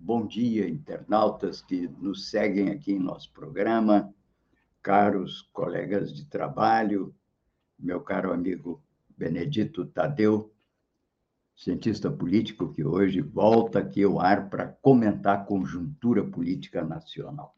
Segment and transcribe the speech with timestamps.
[0.00, 4.14] Bom dia, internautas que nos seguem aqui em nosso programa,
[4.80, 7.12] caros colegas de trabalho,
[7.76, 8.80] meu caro amigo
[9.18, 10.54] Benedito Tadeu,
[11.54, 17.52] cientista político que hoje volta aqui ao ar para comentar a conjuntura política nacional.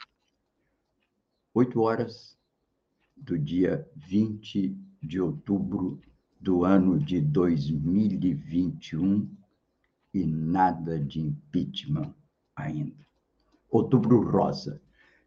[1.53, 2.39] Oito horas
[3.15, 6.01] do dia 20 de outubro
[6.41, 9.31] do ano de 2021
[10.15, 12.15] e nada de impeachment
[12.61, 13.07] ainda.
[13.71, 14.81] Outubro Rosa,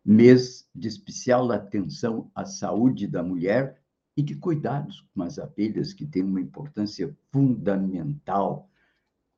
[0.04, 3.82] mês de especial atenção à saúde da mulher
[4.16, 8.70] e de cuidados com as abelhas, que têm uma importância fundamental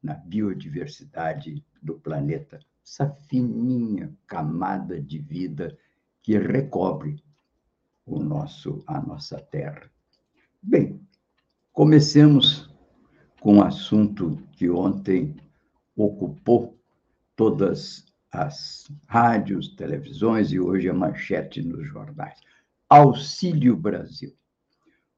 [0.02, 2.60] na biodiversidade do planeta.
[2.86, 5.78] Essa fininha camada de vida
[6.22, 7.24] que recobre
[8.06, 9.90] o nosso, a nossa terra.
[10.62, 11.00] Bem,
[11.72, 12.70] comecemos
[13.40, 15.36] com um assunto que ontem
[15.96, 16.75] ocupou
[17.36, 22.40] todas as rádios, televisões e hoje a manchete nos jornais.
[22.90, 24.34] Auxílio Brasil.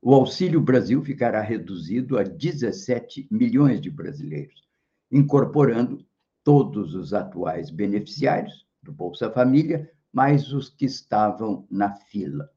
[0.01, 4.67] O Auxílio Brasil ficará reduzido a 17 milhões de brasileiros,
[5.11, 6.05] incorporando
[6.43, 12.49] todos os atuais beneficiários do Bolsa Família, mais os que estavam na fila,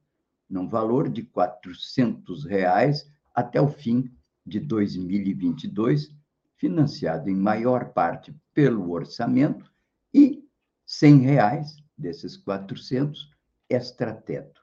[0.48, 4.10] num valor de 400 reais até o fim
[4.46, 6.14] de 2022,
[6.60, 9.72] financiado em maior parte pelo orçamento
[10.12, 10.44] e
[10.86, 13.30] R$ reais desses 400
[13.68, 14.60] extrateto.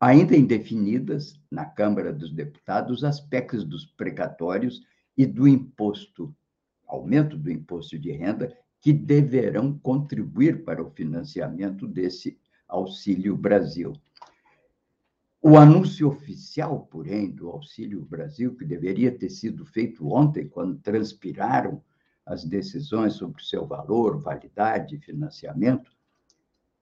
[0.00, 4.80] Ainda indefinidas na Câmara dos Deputados as PECs dos precatórios
[5.16, 6.34] e do imposto,
[6.86, 12.38] aumento do imposto de renda, que deverão contribuir para o financiamento desse
[12.68, 13.92] Auxílio Brasil.
[15.44, 21.82] O anúncio oficial, porém, do Auxílio Brasil, que deveria ter sido feito ontem, quando transpiraram
[22.24, 25.90] as decisões sobre seu valor, validade e financiamento,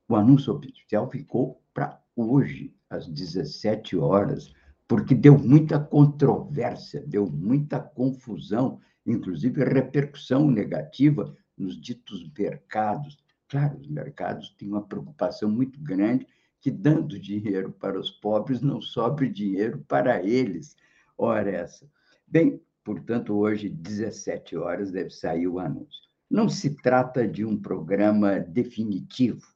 [0.07, 4.53] o anúncio oficial ficou para hoje, às 17 horas,
[4.87, 13.17] porque deu muita controvérsia, deu muita confusão, inclusive repercussão negativa nos ditos mercados.
[13.49, 16.27] Claro, os mercados têm uma preocupação muito grande
[16.61, 20.77] que dando dinheiro para os pobres não sobre dinheiro para eles.
[21.17, 21.91] Ora essa.
[22.27, 26.09] Bem, portanto, hoje, 17 horas, deve sair o anúncio.
[26.31, 29.47] Não se trata de um programa definitivo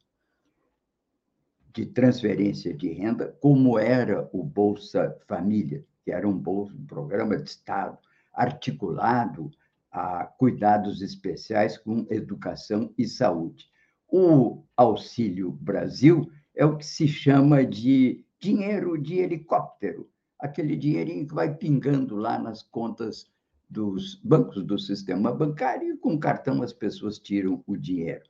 [1.74, 7.36] de transferência de renda, como era o Bolsa Família, que era um, bolsa, um programa
[7.36, 7.98] de Estado
[8.32, 9.50] articulado
[9.90, 13.68] a cuidados especiais com educação e saúde.
[14.08, 21.34] O Auxílio Brasil é o que se chama de dinheiro de helicóptero, aquele dinheirinho que
[21.34, 23.32] vai pingando lá nas contas
[23.68, 28.24] dos bancos do sistema bancário e com cartão as pessoas tiram o dinheiro.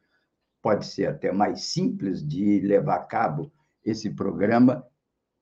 [0.63, 3.53] Pode ser até mais simples de levar a cabo
[3.85, 4.87] esse programa,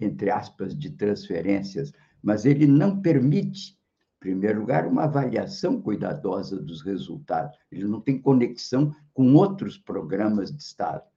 [0.00, 3.78] entre aspas, de transferências, mas ele não permite,
[4.16, 7.56] em primeiro lugar, uma avaliação cuidadosa dos resultados.
[7.70, 11.11] Ele não tem conexão com outros programas de Estado.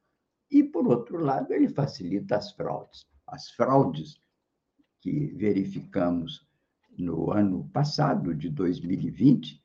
[0.50, 3.06] E, por outro lado, ele facilita as fraudes.
[3.28, 4.20] As fraudes
[5.02, 6.48] que verificamos
[6.98, 9.62] no ano passado, de 2020,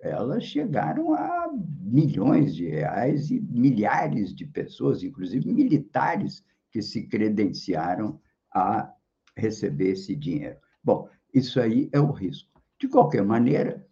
[0.00, 1.50] elas chegaram a
[1.80, 8.20] milhões de reais e milhares de pessoas, inclusive militares, que se credenciaram
[8.52, 8.92] a
[9.36, 10.58] receber esse dinheiro.
[10.82, 12.62] Bom, isso aí é o risco.
[12.78, 13.86] De qualquer maneira,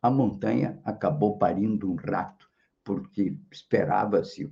[0.00, 2.48] a montanha acabou parindo um rato,
[2.82, 4.46] porque esperava-se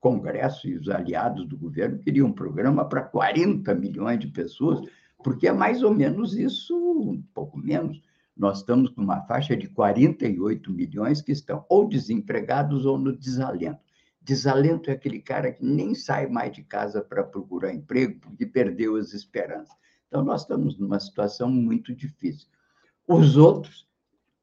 [0.00, 4.80] Congresso e os aliados do governo queriam um programa para 40 milhões de pessoas,
[5.22, 8.00] porque é mais ou menos isso, um pouco menos.
[8.36, 13.80] Nós estamos com uma faixa de 48 milhões que estão ou desempregados ou no desalento.
[14.22, 18.96] Desalento é aquele cara que nem sai mais de casa para procurar emprego porque perdeu
[18.96, 19.74] as esperanças.
[20.06, 22.46] Então, nós estamos numa situação muito difícil.
[23.06, 23.88] Os outros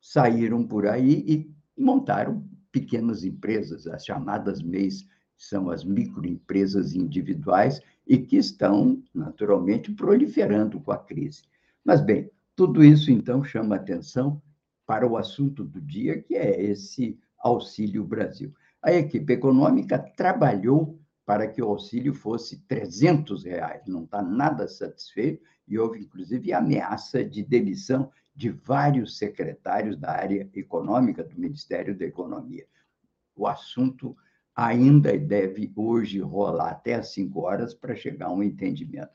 [0.01, 8.17] saíram por aí e montaram pequenas empresas, as chamadas MEIs são as microempresas individuais e
[8.17, 11.43] que estão, naturalmente, proliferando com a crise.
[11.83, 14.41] Mas, bem, tudo isso, então, chama atenção
[14.85, 18.53] para o assunto do dia, que é esse Auxílio Brasil.
[18.81, 23.81] A equipe econômica trabalhou para que o auxílio fosse 300 reais.
[23.87, 30.47] Não está nada satisfeito e houve, inclusive, ameaça de demissão de vários secretários da área
[30.53, 32.65] econômica do Ministério da Economia.
[33.35, 34.15] O assunto
[34.55, 39.09] ainda deve hoje rolar até às 5 horas para chegar a um entendimento.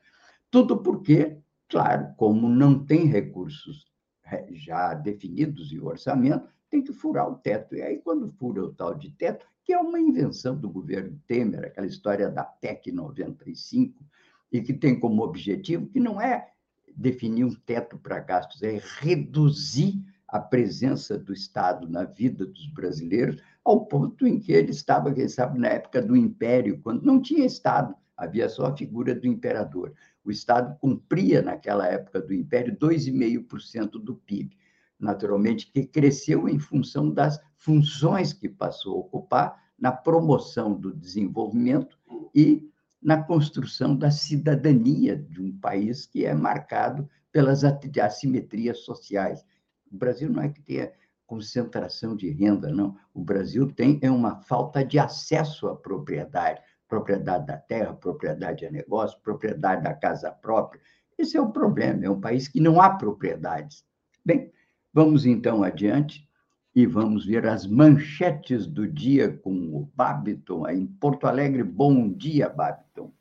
[0.51, 1.39] Tudo porque,
[1.69, 3.91] claro, como não tem recursos
[4.25, 7.75] é, já definidos em orçamento, tem que furar o teto.
[7.75, 11.65] E aí, quando fura o tal de teto, que é uma invenção do governo Temer,
[11.65, 14.05] aquela história da PEC 95,
[14.53, 16.51] e que tem como objetivo que não é
[16.95, 23.41] definir um teto para gastos, é reduzir a presença do Estado na vida dos brasileiros
[23.65, 27.45] ao ponto em que ele estava, quem sabe, na época do Império, quando não tinha
[27.45, 29.93] Estado, havia só a figura do imperador.
[30.25, 34.57] O Estado cumpria, naquela época do Império, 2,5% do PIB
[35.01, 41.99] naturalmente, que cresceu em função das funções que passou a ocupar na promoção do desenvolvimento
[42.35, 42.69] e
[43.03, 49.45] na construção da cidadania de um país que é marcado pelas assimetrias sociais.
[49.91, 50.93] O Brasil não é que tenha
[51.31, 52.97] concentração de renda, não.
[53.15, 58.71] O Brasil tem é uma falta de acesso à propriedade, propriedade da terra, propriedade a
[58.71, 60.81] negócio, propriedade da casa própria.
[61.17, 63.85] Esse é o problema, é um país que não há propriedades.
[64.25, 64.53] Bem,
[64.93, 66.29] Vamos então adiante
[66.75, 71.63] e vamos ver as manchetes do dia com o Babiton, em Porto Alegre.
[71.63, 73.13] Bom dia, Babiton.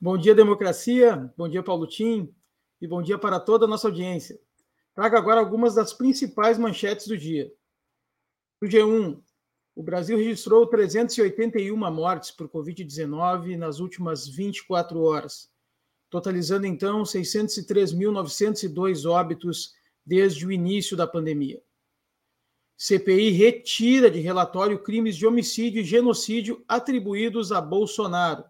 [0.00, 1.32] Bom dia, democracia.
[1.36, 2.32] Bom dia, Paulo Tim.
[2.80, 4.38] E bom dia para toda a nossa audiência.
[4.94, 7.52] Trago agora algumas das principais manchetes do dia.
[8.60, 9.22] No G1,
[9.74, 15.50] o Brasil registrou 381 mortes por Covid-19 nas últimas 24 horas,
[16.10, 19.72] totalizando então 603.902 óbitos
[20.04, 21.62] desde o início da pandemia.
[22.76, 28.44] CPI retira de relatório crimes de homicídio e genocídio atribuídos a Bolsonaro.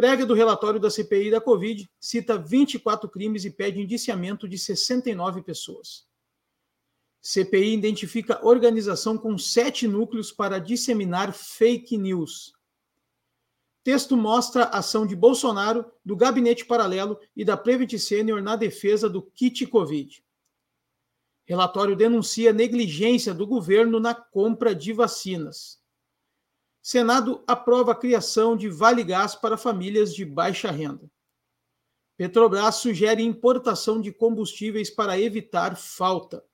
[0.00, 5.42] Prega do relatório da CPI da Covid cita 24 crimes e pede indiciamento de 69
[5.42, 6.06] pessoas.
[7.20, 12.54] CPI identifica organização com sete núcleos para disseminar fake news.
[13.84, 19.06] Texto mostra a ação de Bolsonaro, do gabinete paralelo e da Prevent Senior na defesa
[19.06, 20.24] do kit Covid.
[21.44, 25.79] Relatório denuncia negligência do governo na compra de vacinas.
[26.82, 31.10] Senado aprova a criação de Vale Gás para famílias de baixa renda.
[32.16, 36.44] Petrobras sugere importação de combustíveis para evitar falta.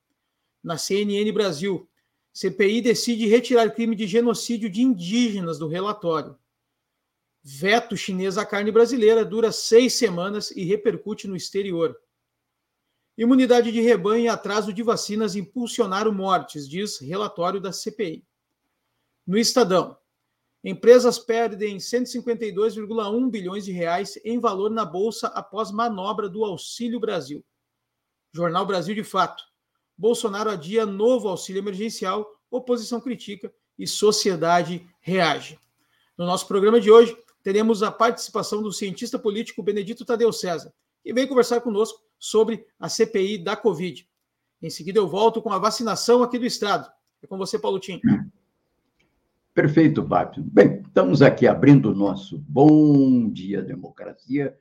[0.63, 1.89] Na CNN Brasil,
[2.33, 6.39] CPI decide retirar crime de genocídio de indígenas do relatório.
[7.43, 11.97] Veto chinês à carne brasileira dura seis semanas e repercute no exterior.
[13.17, 18.27] Imunidade de rebanho e atraso de vacinas impulsionaram mortes, diz relatório da CPI.
[19.27, 19.97] No Estadão,
[20.69, 27.45] empresas perdem 152,1 bilhões de reais em valor na bolsa após manobra do Auxílio Brasil.
[28.35, 29.45] Jornal Brasil de Fato.
[29.97, 35.57] Bolsonaro adia novo auxílio emergencial, oposição critica e sociedade reage.
[36.19, 41.15] No nosso programa de hoje, teremos a participação do cientista político Benedito Tadeu César, que
[41.15, 44.05] vem conversar conosco sobre a CPI da Covid.
[44.61, 46.91] Em seguida, eu volto com a vacinação aqui do Estado.
[47.23, 48.01] É com você, Paulo Tim.
[49.57, 50.45] Perfeito, Bárbara.
[50.53, 54.55] Bem, estamos aqui abrindo o nosso Bom Dia Democracia,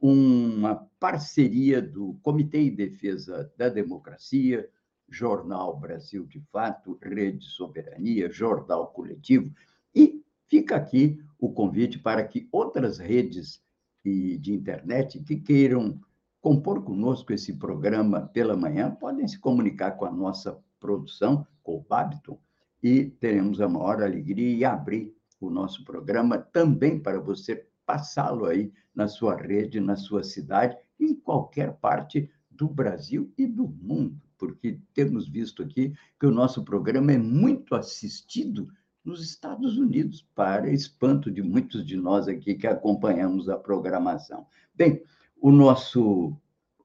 [0.00, 4.66] uma parceria do Comitê de Defesa da Democracia,
[5.06, 9.52] Jornal Brasil de Fato, Rede Soberania, Jornal Coletivo,
[9.94, 13.62] e fica aqui o convite para que outras redes
[14.02, 16.00] de internet que queiram
[16.40, 21.84] compor conosco esse programa pela manhã podem se comunicar com a nossa produção, com o
[21.86, 22.40] Babiton,
[22.82, 28.72] e teremos a maior alegria em abrir o nosso programa também para você passá-lo aí
[28.94, 34.80] na sua rede, na sua cidade, em qualquer parte do Brasil e do mundo, porque
[34.92, 38.68] temos visto aqui que o nosso programa é muito assistido
[39.04, 44.46] nos Estados Unidos, para espanto de muitos de nós aqui que acompanhamos a programação.
[44.74, 45.02] Bem,
[45.40, 46.36] o nosso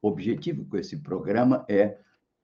[0.01, 1.97] objetivo com esse programa é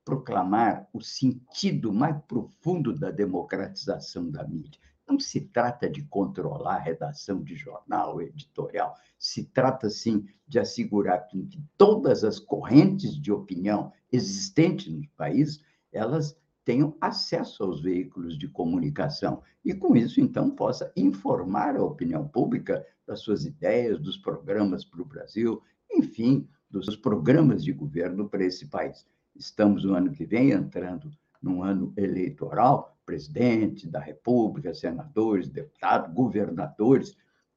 [0.10, 4.82] proclamar o sentido mais profundo da democratização da mídia.
[5.08, 11.28] Não se trata de controlar a redação de jornal, editorial, se trata, sim, de assegurar
[11.28, 11.48] que
[11.78, 15.62] todas as correntes de opinião existentes no país,
[15.92, 16.36] elas
[16.66, 22.84] tenham acesso aos veículos de comunicação e, com isso, então, possa informar a opinião pública
[23.06, 25.62] das suas ideias, dos programas para o Brasil,
[25.92, 29.06] enfim, dos programas de governo para esse país.
[29.40, 31.10] Estamos, no ano que vem, entrando
[31.42, 37.16] num ano eleitoral, presidente da República, senadores, deputados, governadores.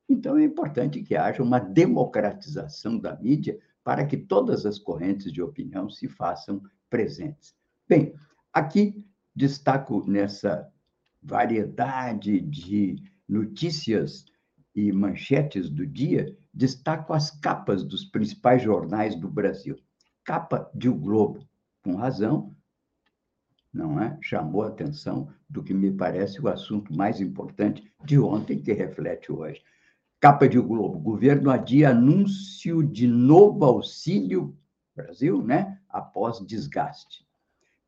[0.09, 5.43] Então, é importante que haja uma democratização da mídia para que todas as correntes de
[5.43, 7.53] opinião se façam presentes.
[7.89, 8.15] Bem,
[8.53, 10.71] aqui destaco nessa
[11.21, 14.25] variedade de notícias
[14.75, 19.77] e manchetes do dia, destaco as capas dos principais jornais do Brasil.
[20.25, 21.45] Capa de O Globo,
[21.83, 22.55] com razão,
[23.73, 24.19] não é?
[24.21, 29.33] Chamou a atenção do que me parece o assunto mais importante de ontem, que reflete
[29.33, 29.63] hoje.
[30.21, 34.57] Capa de Globo, governo adia anúncio de novo auxílio
[34.95, 35.81] Brasil, né?
[35.89, 37.27] Após desgaste.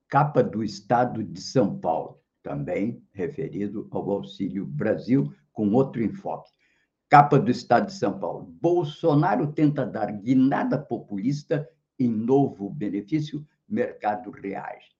[0.09, 6.51] Capa do Estado de São Paulo, também referido ao Auxílio Brasil, com outro enfoque.
[7.09, 8.45] Capa do Estado de São Paulo.
[8.61, 14.95] Bolsonaro tenta dar guinada populista em novo benefício, mercado reage.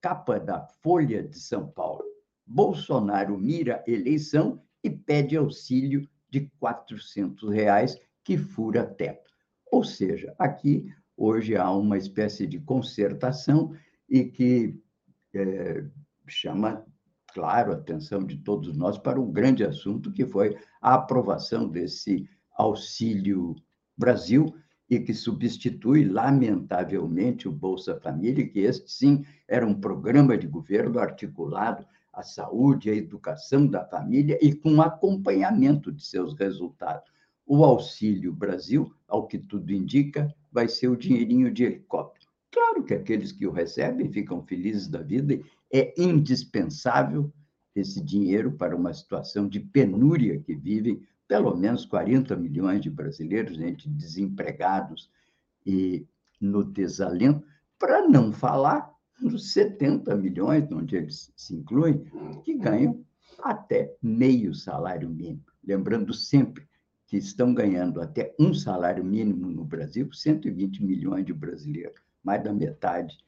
[0.00, 2.04] Capa da Folha de São Paulo.
[2.46, 9.30] Bolsonaro mira eleição e pede auxílio de 400 reais que fura teto.
[9.72, 13.74] Ou seja, aqui hoje há uma espécie de concertação
[14.08, 14.80] e que
[15.34, 15.84] é,
[16.26, 16.86] chama
[17.32, 22.28] claro, a atenção de todos nós para um grande assunto que foi a aprovação desse
[22.52, 23.54] Auxílio
[23.96, 24.54] Brasil
[24.88, 30.98] e que substitui, lamentavelmente, o Bolsa Família, que este sim era um programa de governo
[30.98, 37.10] articulado à saúde, à educação da família e com acompanhamento de seus resultados.
[37.46, 42.26] O Auxílio Brasil, ao que tudo indica, vai ser o dinheirinho de helicóptero.
[42.50, 45.38] Claro que aqueles que o recebem ficam felizes da vida
[45.72, 47.30] é indispensável
[47.74, 53.60] esse dinheiro para uma situação de penúria que vivem pelo menos 40 milhões de brasileiros,
[53.60, 55.10] entre desempregados
[55.64, 56.06] e
[56.40, 57.46] no desalento,
[57.78, 62.02] para não falar dos 70 milhões, onde eles se incluem,
[62.42, 63.04] que ganham
[63.42, 65.44] até meio salário mínimo.
[65.62, 66.66] Lembrando sempre
[67.06, 72.52] que estão ganhando até um salário mínimo no Brasil 120 milhões de brasileiros, mais da
[72.52, 73.18] metade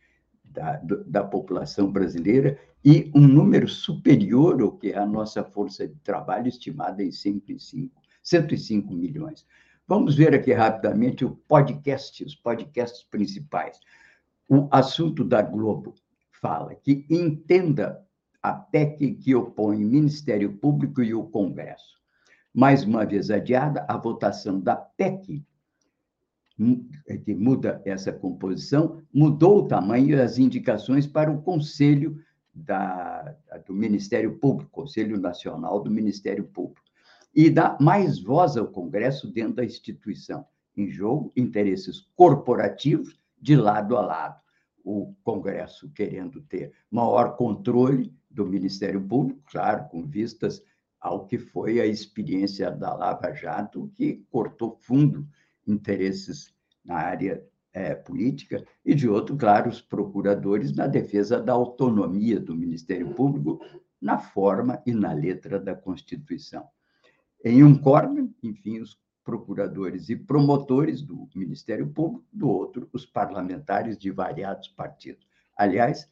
[0.50, 5.97] da, da população brasileira e um número superior ao que é a nossa força de
[6.00, 9.47] trabalho, estimada em 105, 105 milhões.
[9.87, 13.78] Vamos ver aqui rapidamente o podcast, os podcasts principais.
[14.49, 15.95] O assunto da Globo
[16.40, 18.04] fala que entenda
[18.42, 22.00] a PEC que opõe Ministério Público e o Congresso.
[22.52, 25.45] Mais uma vez adiada, a votação da PEC
[27.25, 32.19] que muda essa composição, mudou o tamanho e as indicações para o Conselho
[32.55, 33.35] da,
[33.67, 36.83] do Ministério Público, Conselho Nacional do Ministério Público,
[37.35, 40.45] e dá mais voz ao Congresso dentro da instituição.
[40.76, 44.40] Em jogo, interesses corporativos de lado a lado.
[44.85, 50.62] O Congresso querendo ter maior controle do Ministério Público, claro, com vistas
[51.00, 55.26] ao que foi a experiência da Lava Jato, que cortou fundo
[55.67, 56.52] interesses
[56.85, 62.55] na área é, política, e de outro, claro, os procuradores na defesa da autonomia do
[62.55, 63.61] Ministério Público
[64.00, 66.67] na forma e na letra da Constituição.
[67.45, 73.97] Em um corno, enfim, os procuradores e promotores do Ministério Público, do outro, os parlamentares
[73.97, 75.26] de variados partidos.
[75.57, 76.11] Aliás,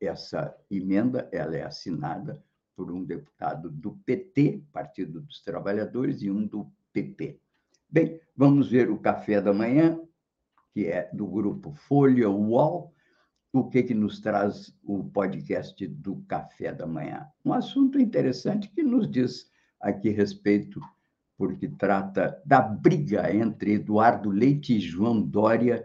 [0.00, 2.42] essa emenda ela é assinada
[2.76, 7.40] por um deputado do PT, Partido dos Trabalhadores, e um do PP.
[7.90, 9.98] Bem, vamos ver o café da manhã,
[10.74, 12.92] que é do grupo Folha UOL.
[13.50, 17.26] O que, que nos traz o podcast do café da manhã?
[17.42, 20.82] Um assunto interessante que nos diz aqui respeito,
[21.34, 25.82] porque trata da briga entre Eduardo Leite e João Dória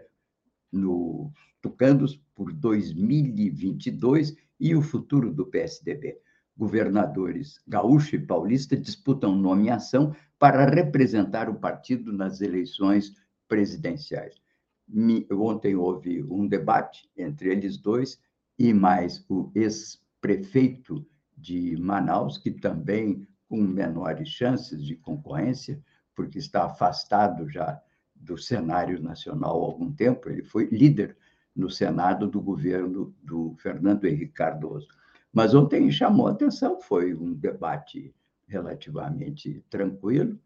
[0.70, 1.32] no
[1.62, 6.18] Tucanos por 2022 e o futuro do PSDB
[6.56, 13.14] governadores gaúcho e paulista disputam nomeação para representar o partido nas eleições
[13.48, 14.34] presidenciais.
[15.32, 18.20] Ontem houve um debate entre eles dois
[18.58, 21.04] e mais o ex-prefeito
[21.36, 25.82] de Manaus, que também com menores chances de concorrência,
[26.14, 27.80] porque está afastado já
[28.14, 31.16] do cenário nacional há algum tempo, ele foi líder
[31.54, 34.88] no Senado do governo do Fernando Henrique Cardoso.
[35.34, 38.14] Mas ontem chamou a atenção, foi um debate
[38.46, 40.38] relativamente tranquilo,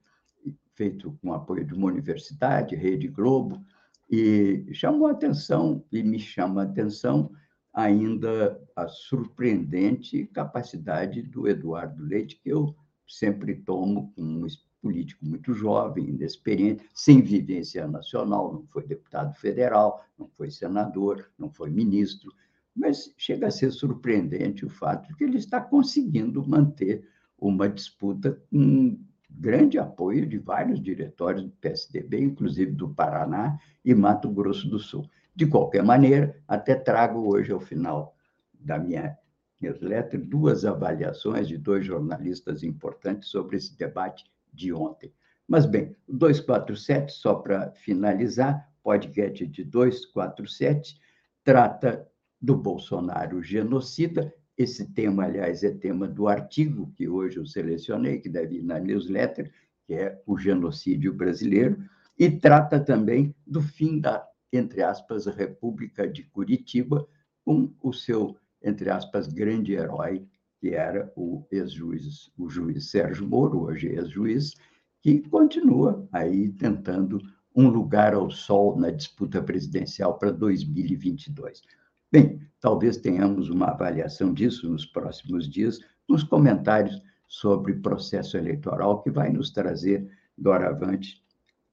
[0.74, 3.62] feito com apoio de uma universidade, Rede Globo,
[4.10, 7.30] e chamou a atenção, e me chama a atenção
[7.70, 12.74] ainda a surpreendente capacidade do Eduardo Leite, que eu
[13.06, 14.46] sempre tomo como um
[14.80, 21.50] político muito jovem, inexperiente, sem vivência nacional, não foi deputado federal, não foi senador, não
[21.50, 22.32] foi ministro,
[22.74, 27.06] mas chega a ser surpreendente o fato de que ele está conseguindo manter
[27.38, 28.98] uma disputa com
[29.30, 35.08] grande apoio de vários diretórios do PSDB, inclusive do Paraná e Mato Grosso do Sul.
[35.34, 38.16] De qualquer maneira, até trago hoje, ao final
[38.52, 39.16] da minha
[39.60, 45.12] newsletter, duas avaliações de dois jornalistas importantes sobre esse debate de ontem.
[45.46, 51.00] Mas, bem, o 247, só para finalizar, podcast de 247,
[51.44, 52.06] trata
[52.40, 54.32] do Bolsonaro genocida.
[54.56, 58.78] Esse tema, aliás, é tema do artigo que hoje eu selecionei, que deve ir na
[58.78, 59.52] newsletter,
[59.86, 61.78] que é o genocídio brasileiro,
[62.18, 67.06] e trata também do fim da, entre aspas, República de Curitiba,
[67.44, 70.26] com o seu, entre aspas, grande herói,
[70.60, 74.54] que era o ex-juiz, o juiz Sérgio Moro, hoje ex-juiz,
[75.00, 77.20] que continua aí tentando
[77.54, 81.62] um lugar ao sol na disputa presidencial para 2022.
[82.10, 89.10] Bem, talvez tenhamos uma avaliação disso nos próximos dias, nos comentários sobre processo eleitoral, que
[89.10, 91.22] vai nos trazer, doravante,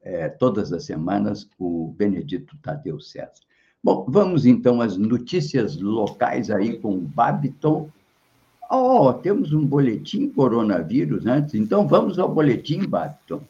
[0.01, 3.31] é, todas as semanas, o Benedito Tadeu César.
[3.83, 7.89] Bom, vamos então às notícias locais aí com o Babiton
[8.69, 13.41] Oh, temos um boletim coronavírus antes, então vamos ao boletim, Baton.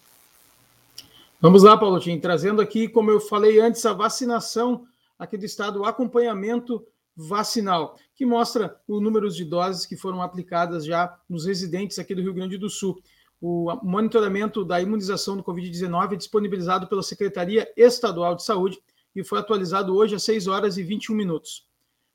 [1.39, 4.85] Vamos lá, Paulotinho, trazendo aqui, como eu falei antes, a vacinação
[5.17, 10.85] aqui do estado, o acompanhamento vacinal, que mostra o número de doses que foram aplicadas
[10.85, 13.01] já nos residentes aqui do Rio Grande do Sul.
[13.39, 18.81] O monitoramento da imunização do Covid-19 é disponibilizado pela Secretaria Estadual de Saúde
[19.15, 21.65] e foi atualizado hoje às 6 horas e 21 minutos.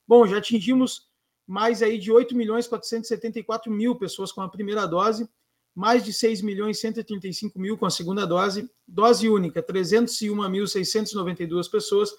[0.06, 1.08] Bom, já atingimos
[1.46, 5.28] mais aí de 8 milhões 474 mil pessoas com a primeira dose,
[5.74, 12.12] mais de 6 milhões 135 mil com a segunda dose, dose única 301.692 pessoas,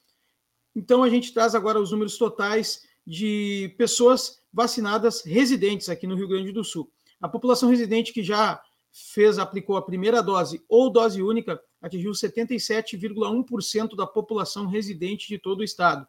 [0.74, 6.28] Então, a gente traz agora os números totais de pessoas vacinadas residentes aqui no Rio
[6.28, 6.92] Grande do Sul.
[7.20, 8.62] A população residente que já
[9.12, 15.60] fez, aplicou a primeira dose ou dose única, atingiu 77,1% da população residente de todo
[15.60, 16.06] o estado.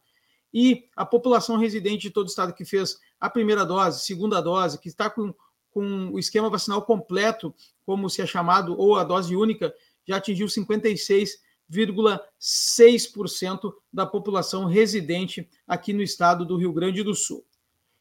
[0.54, 4.80] E a população residente de todo o estado que fez a primeira dose, segunda dose,
[4.80, 5.34] que está com,
[5.70, 7.54] com o esquema vacinal completo,
[7.86, 9.76] como se é chamado, ou a dose única,
[10.08, 17.46] já atingiu 56 0,6% da população residente aqui no estado do Rio Grande do Sul.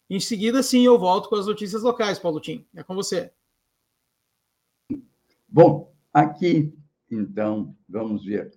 [0.08, 2.64] Em seguida, sim, eu volto com as notícias locais, Paulo Tim.
[2.76, 3.32] É com você.
[5.48, 6.74] Bom, aqui,
[7.10, 8.52] então, vamos ver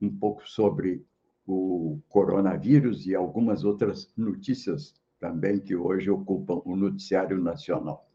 [0.00, 1.04] um pouco sobre
[1.46, 8.08] o coronavírus e algumas outras notícias também que hoje ocupam o noticiário nacional.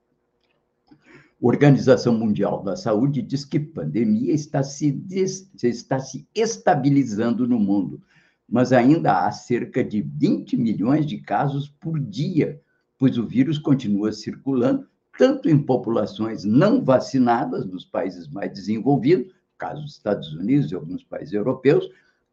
[1.42, 5.52] Organização Mundial da Saúde diz que pandemia está se, des...
[5.62, 8.02] está se estabilizando no mundo,
[8.48, 12.62] mas ainda há cerca de 20 milhões de casos por dia,
[12.98, 19.82] pois o vírus continua circulando tanto em populações não vacinadas nos países mais desenvolvidos, caso
[19.82, 21.90] dos Estados Unidos e alguns países europeus,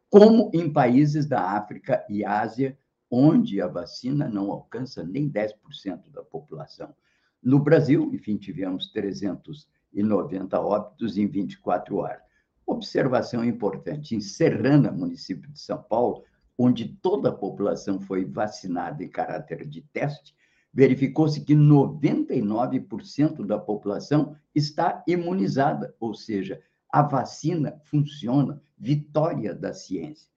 [0.09, 2.77] como em países da África e Ásia,
[3.09, 6.93] onde a vacina não alcança nem 10% da população.
[7.41, 12.21] No Brasil, enfim, tivemos 390 óbitos em 24 horas.
[12.65, 16.23] Observação importante: em Serrana, município de São Paulo,
[16.57, 20.35] onde toda a população foi vacinada em caráter de teste,
[20.73, 30.29] verificou-se que 99% da população está imunizada, ou seja, a vacina funciona, vitória da ciência.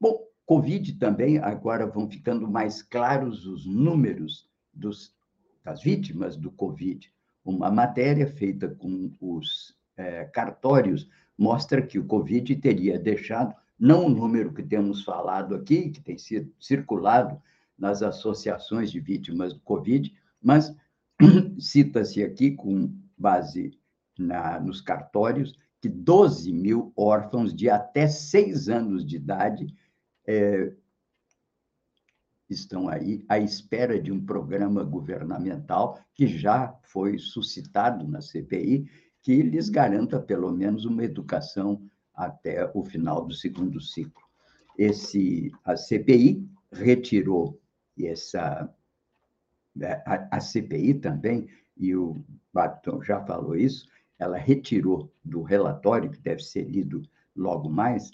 [0.00, 5.16] Bom, Covid também, agora vão ficando mais claros os números dos
[5.66, 7.12] das vítimas do Covid.
[7.44, 14.08] Uma matéria feita com os é, cartórios mostra que o Covid teria deixado, não o
[14.08, 17.42] número que temos falado aqui, que tem sido circulado
[17.78, 20.12] nas associações de vítimas do Covid,
[20.42, 20.74] mas
[21.58, 23.78] cita-se aqui, com base
[24.18, 29.74] na, nos cartórios, que 12 mil órfãos de até seis anos de idade
[30.26, 30.72] é,
[32.48, 38.88] estão aí à espera de um programa governamental que já foi suscitado na CPI,
[39.20, 41.82] que lhes garanta pelo menos uma educação
[42.14, 44.22] até o final do segundo ciclo.
[44.78, 47.60] Esse, a CPI retirou
[48.04, 48.68] essa
[49.74, 53.86] né, a, a CPI também e o Baton já falou isso,
[54.18, 57.02] ela retirou do relatório que deve ser lido
[57.34, 58.10] logo mais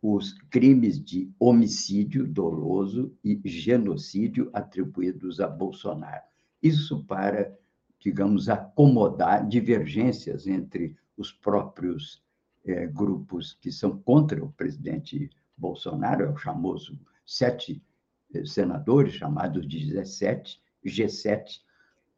[0.00, 6.24] os crimes de homicídio doloso e genocídio atribuídos a Bolsonaro.
[6.60, 7.56] Isso para,
[8.00, 12.20] digamos, acomodar divergências entre os próprios
[12.64, 17.80] é, grupos que são contra o presidente Bolsonaro, é o famoso sete
[18.46, 21.60] senadores, chamados de 17, G7,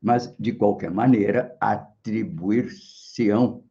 [0.00, 3.64] mas, de qualquer maneira, atribuir-se-ão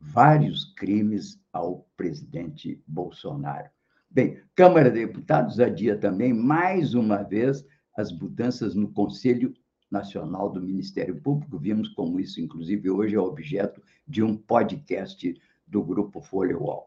[0.00, 3.70] vários crimes ao presidente Bolsonaro.
[4.10, 7.64] Bem, Câmara de Deputados adia também, mais uma vez,
[7.96, 9.54] as mudanças no Conselho
[9.90, 11.58] Nacional do Ministério Público.
[11.58, 15.34] Vimos como isso, inclusive, hoje é objeto de um podcast
[15.66, 16.86] do Grupo Folha UOL.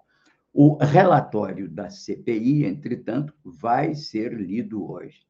[0.52, 5.22] O relatório da CPI, entretanto, vai ser lido hoje.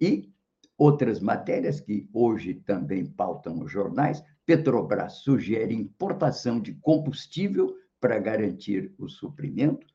[0.00, 0.32] E
[0.76, 8.92] outras matérias que hoje também pautam os jornais, Petrobras sugere importação de combustível para garantir
[8.98, 9.86] o suprimento.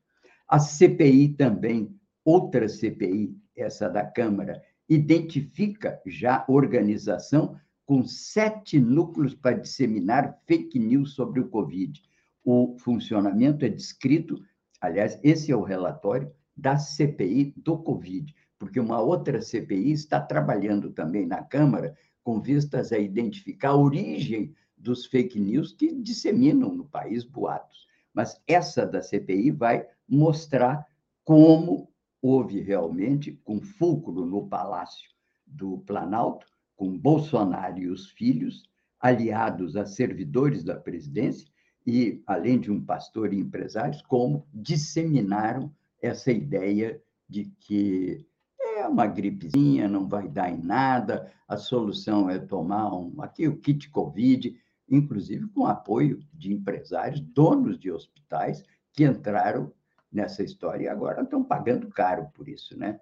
[0.48, 9.58] A CPI também, outra CPI, essa da Câmara, identifica já organização com sete núcleos para
[9.58, 12.02] disseminar fake news sobre o Covid.
[12.48, 14.40] O funcionamento é descrito,
[14.80, 20.92] aliás, esse é o relatório da CPI do Covid, porque uma outra CPI está trabalhando
[20.92, 26.84] também na Câmara com vistas a identificar a origem dos fake news que disseminam no
[26.84, 27.88] país boatos.
[28.14, 30.86] Mas essa da CPI vai mostrar
[31.24, 31.90] como
[32.22, 35.10] houve realmente, com fulcro no Palácio
[35.44, 38.62] do Planalto, com Bolsonaro e os filhos,
[39.00, 41.48] aliados a servidores da presidência,
[41.86, 45.72] e, além de um pastor e empresários, como disseminaram
[46.02, 48.26] essa ideia de que
[48.60, 53.56] é uma gripezinha, não vai dar em nada, a solução é tomar um, aqui o
[53.56, 59.72] kit Covid, inclusive com apoio de empresários, donos de hospitais, que entraram
[60.12, 63.00] nessa história e agora estão pagando caro por isso, né?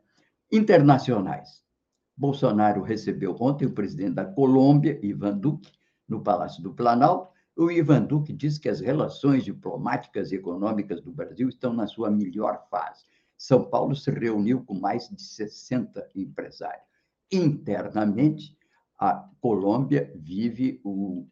[0.51, 1.63] Internacionais.
[2.17, 5.73] Bolsonaro recebeu ontem o presidente da Colômbia, Ivan Duque,
[6.09, 7.34] no Palácio do Planalto.
[7.57, 12.11] O Ivan Duque disse que as relações diplomáticas e econômicas do Brasil estão na sua
[12.11, 13.05] melhor fase.
[13.37, 16.87] São Paulo se reuniu com mais de 60 empresários.
[17.31, 18.59] Internamente,
[18.99, 21.27] a Colômbia vive o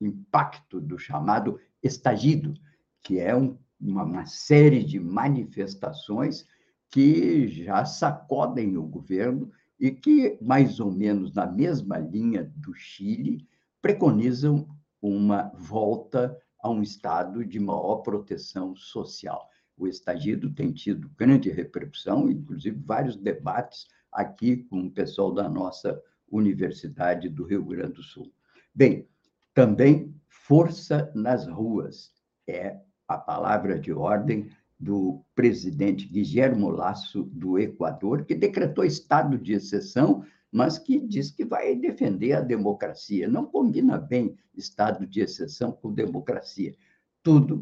[0.00, 2.54] impacto do chamado estagido,
[3.02, 6.46] que é um, uma, uma série de manifestações
[6.90, 13.46] que já sacodem o governo e que, mais ou menos na mesma linha do Chile,
[13.82, 14.66] preconizam
[15.00, 19.48] uma volta a um estado de maior proteção social.
[19.76, 26.00] O estagido tem tido grande repercussão, inclusive vários debates aqui com o pessoal da nossa
[26.30, 28.32] Universidade do Rio Grande do Sul.
[28.74, 29.08] Bem,
[29.54, 32.12] também força nas ruas
[32.46, 39.54] é a palavra de ordem do presidente Guillermo Lasso do Equador, que decretou estado de
[39.54, 43.28] exceção, mas que diz que vai defender a democracia.
[43.28, 46.74] Não combina bem estado de exceção com democracia.
[47.22, 47.60] Tudo,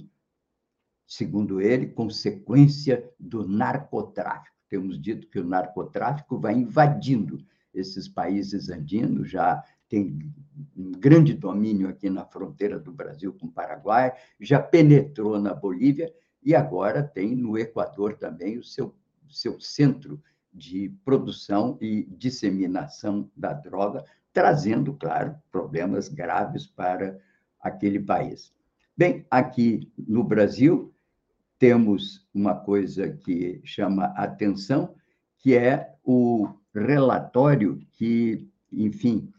[1.06, 4.56] segundo ele, consequência do narcotráfico.
[4.68, 10.32] Temos dito que o narcotráfico vai invadindo esses países andinos, já tem
[10.76, 16.12] um grande domínio aqui na fronteira do Brasil com o Paraguai, já penetrou na Bolívia
[16.42, 18.94] e agora tem no Equador também o seu,
[19.28, 20.20] seu centro
[20.56, 27.18] de produção e disseminação da droga, trazendo, claro, problemas graves para
[27.60, 28.52] aquele país.
[28.96, 30.92] Bem, aqui no Brasil,
[31.58, 34.94] temos uma coisa que chama atenção,
[35.38, 39.30] que é o relatório que, enfim,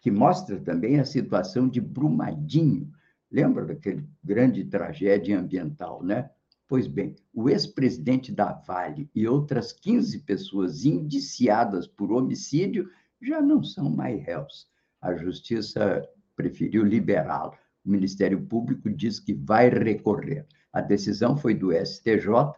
[0.00, 2.92] que mostra também a situação de Brumadinho.
[3.30, 6.30] Lembra daquele grande tragédia ambiental, né?
[6.66, 13.62] Pois bem, o ex-presidente da Vale e outras 15 pessoas indiciadas por homicídio já não
[13.62, 14.66] são mais réus.
[15.00, 17.52] A justiça preferiu liberá-lo.
[17.84, 20.46] O Ministério Público diz que vai recorrer.
[20.72, 22.54] A decisão foi do STJ,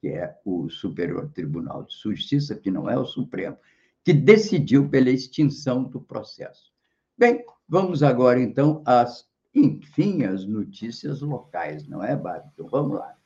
[0.00, 3.56] que é o Superior Tribunal de Justiça, que não é o Supremo,
[4.04, 6.72] que decidiu pela extinção do processo.
[7.16, 12.50] Bem, vamos agora, então, às, enfim, as notícias locais, não é, Bárbara?
[12.54, 13.17] Então, vamos lá.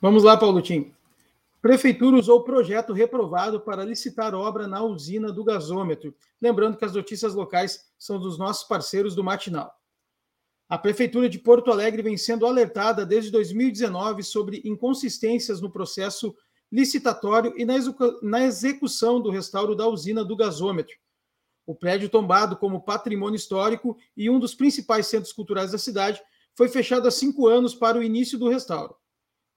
[0.00, 0.94] Vamos lá, Paulo Tim.
[1.60, 6.14] Prefeitura usou projeto reprovado para licitar obra na usina do gasômetro.
[6.40, 9.74] Lembrando que as notícias locais são dos nossos parceiros do Matinal.
[10.68, 16.32] A Prefeitura de Porto Alegre vem sendo alertada desde 2019 sobre inconsistências no processo
[16.70, 17.64] licitatório e
[18.22, 20.94] na execução do restauro da usina do gasômetro.
[21.66, 26.22] O prédio tombado como patrimônio histórico e um dos principais centros culturais da cidade
[26.54, 28.94] foi fechado há cinco anos para o início do restauro.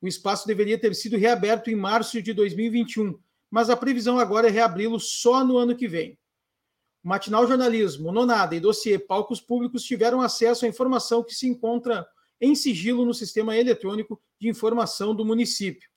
[0.02, 3.20] O espaço deveria ter sido reaberto em março de 2021,
[3.52, 6.18] mas a previsão agora é reabri-lo só no ano que vem.
[7.04, 12.08] O Matinal Jornalismo, Nonada e Dossiê Palcos Públicos tiveram acesso à informação que se encontra
[12.40, 15.90] em sigilo no sistema eletrônico de informação do município.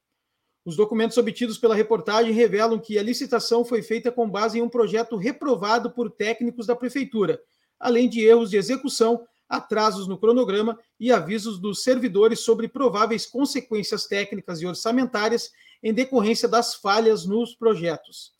[0.64, 4.68] Os documentos obtidos pela reportagem revelam que a licitação foi feita com base em um
[4.68, 7.40] projeto reprovado por técnicos da prefeitura,
[7.78, 14.06] além de erros de execução, atrasos no cronograma e avisos dos servidores sobre prováveis consequências
[14.06, 15.50] técnicas e orçamentárias
[15.82, 18.32] em decorrência das falhas nos projetos.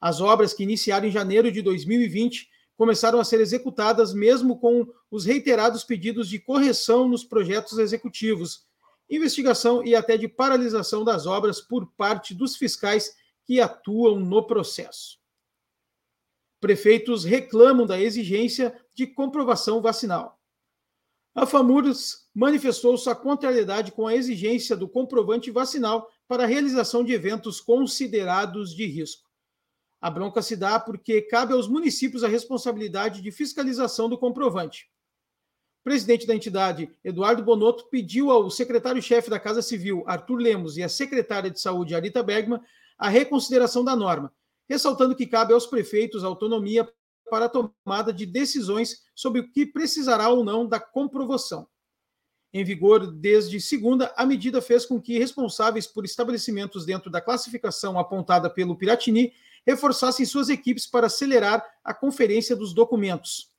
[0.00, 5.24] As obras que iniciaram em janeiro de 2020 começaram a ser executadas mesmo com os
[5.24, 8.66] reiterados pedidos de correção nos projetos executivos,
[9.08, 13.14] investigação e até de paralisação das obras por parte dos fiscais
[13.46, 15.18] que atuam no processo.
[16.60, 20.40] Prefeitos reclamam da exigência de comprovação vacinal.
[21.34, 27.12] A FAMURS manifestou sua contrariedade com a exigência do comprovante vacinal para a realização de
[27.12, 29.28] eventos considerados de risco.
[30.00, 34.90] A bronca se dá porque cabe aos municípios a responsabilidade de fiscalização do comprovante
[35.86, 40.88] presidente da entidade, Eduardo Bonotto, pediu ao secretário-chefe da Casa Civil, Arthur Lemos, e à
[40.88, 42.60] secretária de Saúde, Arita Bergman,
[42.98, 44.32] a reconsideração da norma,
[44.68, 46.92] ressaltando que cabe aos prefeitos autonomia
[47.28, 51.66] para a tomada de decisões sobre o que precisará ou não da comprovação.
[52.52, 57.98] Em vigor desde segunda, a medida fez com que responsáveis por estabelecimentos dentro da classificação
[57.98, 59.32] apontada pelo Piratini
[59.66, 63.50] reforçassem suas equipes para acelerar a conferência dos documentos.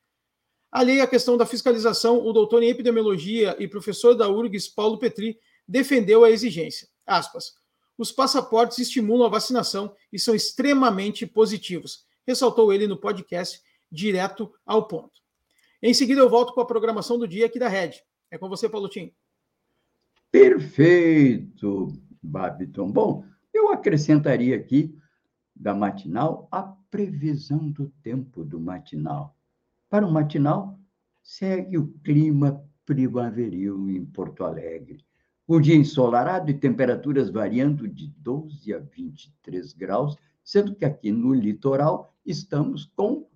[0.72, 5.40] Alheio à questão da fiscalização, o doutor em epidemiologia e professor da URGS, Paulo Petri,
[5.68, 6.88] defendeu a exigência.
[7.06, 7.54] Aspas.
[7.98, 14.86] Os passaportes estimulam a vacinação e são extremamente positivos, ressaltou ele no podcast Direto ao
[14.88, 15.22] Ponto.
[15.82, 18.04] Em seguida, eu volto com a programação do dia aqui da Rede.
[18.30, 19.14] É com você, Paulo Tim.
[20.30, 21.88] Perfeito,
[22.22, 22.92] Babiton.
[22.92, 24.94] Bom, eu acrescentaria aqui
[25.56, 29.36] da matinal a previsão do tempo do matinal.
[29.90, 30.78] Para o matinal,
[31.24, 35.06] segue o clima primaveril em Porto Alegre.
[35.48, 41.34] Um dia ensolarado e temperaturas variando de 12 a 23 graus, sendo que aqui no
[41.34, 43.28] litoral estamos com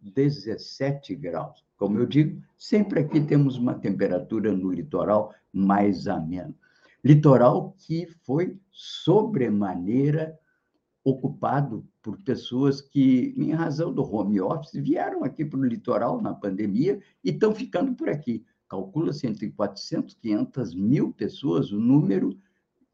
[0.00, 1.64] 17 graus.
[1.76, 6.52] Como eu digo, sempre aqui temos uma temperatura no litoral mais amena.
[7.04, 10.36] Litoral que foi sobremaneira
[11.04, 16.34] ocupado por pessoas que, em razão do home office, vieram aqui para o litoral na
[16.34, 18.44] pandemia e estão ficando por aqui.
[18.68, 22.36] Calcula-se entre 400 e 500 mil pessoas o número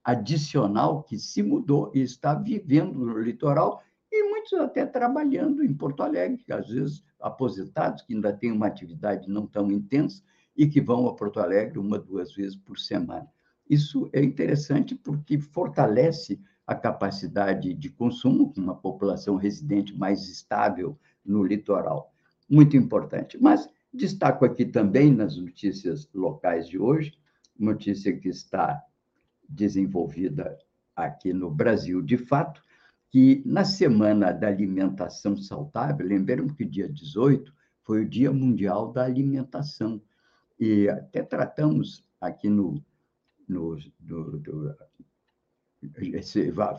[0.07, 6.05] adicional que se mudou e está vivendo no litoral e muitos até trabalhando em Porto
[6.05, 10.23] Alegre, às vezes aposentados, que ainda têm uma atividade não tão intensa
[10.57, 13.27] e que vão a Porto Alegre uma, duas vezes por semana.
[13.69, 20.97] Isso é interessante porque fortalece a capacidade de consumo, com uma população residente mais estável
[21.25, 22.13] no litoral.
[22.49, 23.37] Muito importante.
[23.41, 27.19] Mas destaco aqui também nas notícias locais de hoje,
[27.59, 28.81] notícia que está
[29.49, 30.59] desenvolvida
[30.95, 32.63] aqui no Brasil, de fato,
[33.11, 39.05] que na Semana da Alimentação Saudável, lembramos que dia 18 foi o Dia Mundial da
[39.05, 40.03] Alimentação,
[40.59, 42.83] e até tratamos aqui no,
[43.47, 44.77] no do, do,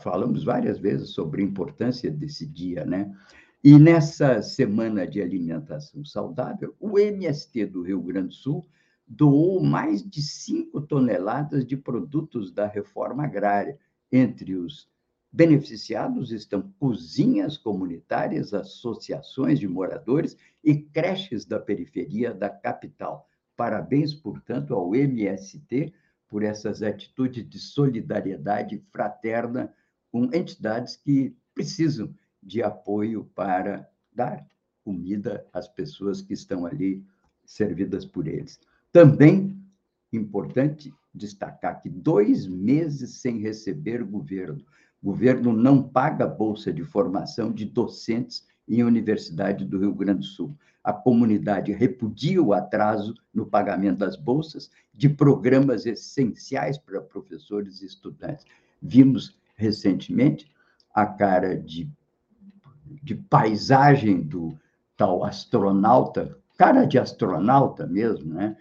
[0.02, 3.14] falamos várias vezes sobre a importância desse dia, né?
[3.62, 8.66] E nessa semana de alimentação saudável, o MST do Rio Grande do Sul
[9.08, 13.78] doou mais de 5 toneladas de produtos da reforma agrária.
[14.12, 14.88] Entre os
[15.32, 23.28] beneficiados estão cozinhas comunitárias, associações de moradores e creches da periferia da capital.
[23.56, 25.92] Parabéns, portanto, ao MST
[26.28, 29.72] por essas atitudes de solidariedade fraterna
[30.12, 34.46] com entidades que precisam de apoio para dar
[34.84, 37.04] comida às pessoas que estão ali
[37.44, 38.60] servidas por eles.
[38.92, 39.56] Também
[40.12, 44.64] importante destacar que dois meses sem receber governo.
[45.02, 50.26] O governo não paga bolsa de formação de docentes em Universidade do Rio Grande do
[50.26, 50.56] Sul
[50.88, 57.84] a comunidade repudia o atraso no pagamento das bolsas de programas essenciais para professores e
[57.84, 58.46] estudantes.
[58.80, 60.50] Vimos recentemente
[60.94, 61.90] a cara de,
[63.02, 64.58] de paisagem do
[64.96, 68.56] tal astronauta, cara de astronauta mesmo, né?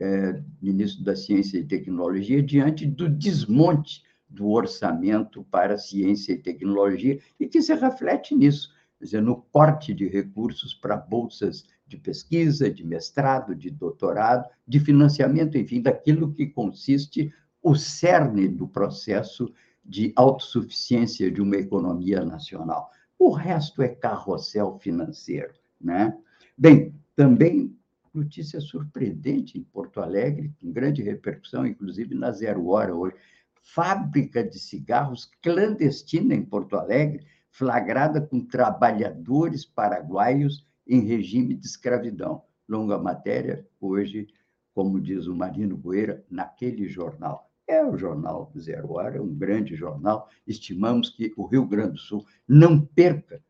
[0.00, 7.20] É, ministro da Ciência e Tecnologia, diante do desmonte do orçamento para ciência e tecnologia,
[7.38, 12.70] e que se reflete nisso quer dizer, no corte de recursos para bolsas de pesquisa,
[12.70, 19.52] de mestrado, de doutorado, de financiamento, enfim, daquilo que consiste o cerne do processo
[19.84, 22.90] de autossuficiência de uma economia nacional.
[23.18, 26.16] O resto é carrossel financeiro, né?
[26.56, 27.76] Bem, também
[28.14, 33.16] notícia surpreendente em Porto Alegre, com grande repercussão, inclusive na Zero Hora hoje.
[33.62, 42.42] Fábrica de cigarros clandestina em Porto Alegre, flagrada com trabalhadores paraguaios em regime de escravidão.
[42.68, 44.28] Longa matéria, hoje,
[44.74, 47.50] como diz o Marino Boeira, naquele jornal.
[47.66, 50.28] É o jornal Zero Hora, é um grande jornal.
[50.46, 53.42] Estimamos que o Rio Grande do Sul não perca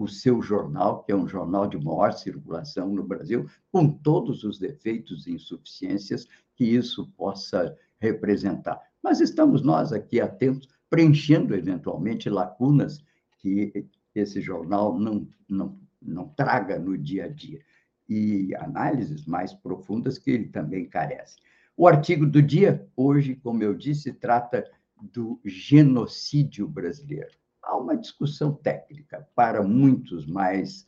[0.00, 4.58] o seu jornal, que é um jornal de maior circulação no Brasil, com todos os
[4.58, 8.80] defeitos e insuficiências que isso possa representar.
[9.02, 13.04] Mas estamos nós aqui atentos, preenchendo eventualmente lacunas
[13.40, 17.60] que esse jornal não, não, não traga no dia a dia
[18.08, 21.36] e análises mais profundas que ele também carece.
[21.76, 24.64] O artigo do dia, hoje, como eu disse, trata
[25.12, 30.86] do genocídio brasileiro há uma discussão técnica para muitos mais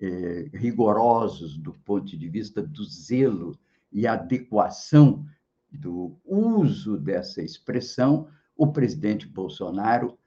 [0.00, 3.58] eh, rigorosos do ponto de vista do zelo
[3.92, 5.24] e adequação
[5.70, 8.28] do uso dessa expressão.
[8.56, 10.18] O presidente Bolsonaro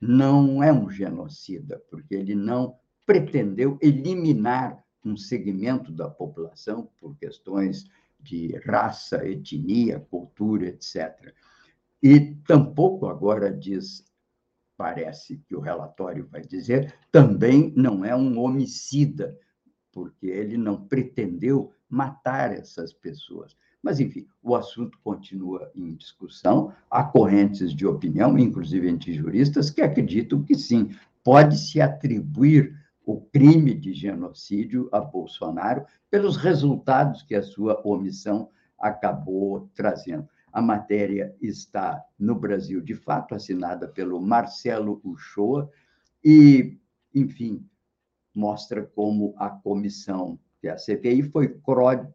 [0.00, 7.88] não é um genocida, porque ele não pretendeu eliminar um segmento da população por questões
[8.18, 11.34] de raça, etnia, cultura, etc.
[12.02, 14.04] E tampouco agora diz
[14.80, 19.38] parece que o relatório vai dizer, também não é um homicida,
[19.92, 23.54] porque ele não pretendeu matar essas pessoas.
[23.82, 26.72] Mas, enfim, o assunto continua em discussão.
[26.90, 33.74] Há correntes de opinião, inclusive entre juristas, que acreditam que sim, pode-se atribuir o crime
[33.74, 40.26] de genocídio a Bolsonaro pelos resultados que a sua omissão acabou trazendo.
[40.52, 45.70] A matéria está no Brasil, de fato, assinada pelo Marcelo Uchoa,
[46.24, 46.78] e,
[47.14, 47.64] enfim,
[48.34, 51.48] mostra como a comissão, que é CPI, foi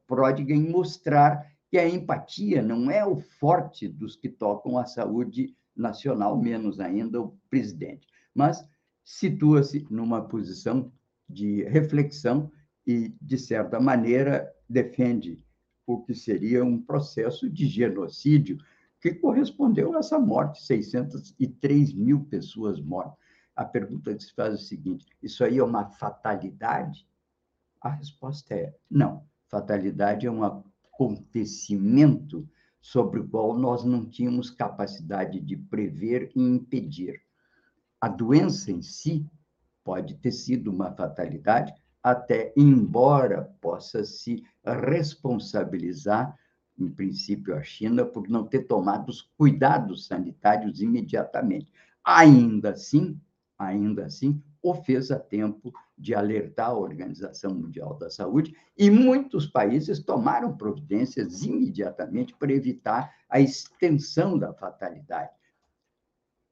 [0.08, 5.56] pródiga em mostrar que a empatia não é o forte dos que tocam a saúde
[5.76, 8.66] nacional, menos ainda o presidente, mas
[9.04, 10.92] situa-se numa posição
[11.28, 12.52] de reflexão
[12.86, 15.45] e, de certa maneira, defende
[15.86, 18.58] o que seria um processo de genocídio
[19.00, 23.20] que correspondeu a essa morte, 603 mil pessoas mortas.
[23.56, 27.08] A pergunta que se faz é a seguinte: isso aí é uma fatalidade?
[27.80, 29.26] A resposta é não.
[29.48, 32.50] Fatalidade é um acontecimento
[32.82, 37.22] sobre o qual nós não tínhamos capacidade de prever e impedir.
[38.02, 39.26] A doença em si
[39.84, 41.74] pode ter sido uma fatalidade,
[42.06, 46.38] até embora possa se responsabilizar,
[46.78, 51.74] em princípio, a China por não ter tomado os cuidados sanitários imediatamente.
[52.04, 53.20] Ainda assim,
[53.58, 59.48] ainda assim, o fez a tempo de alertar a Organização Mundial da Saúde e muitos
[59.48, 65.34] países tomaram providências imediatamente para evitar a extensão da fatalidade.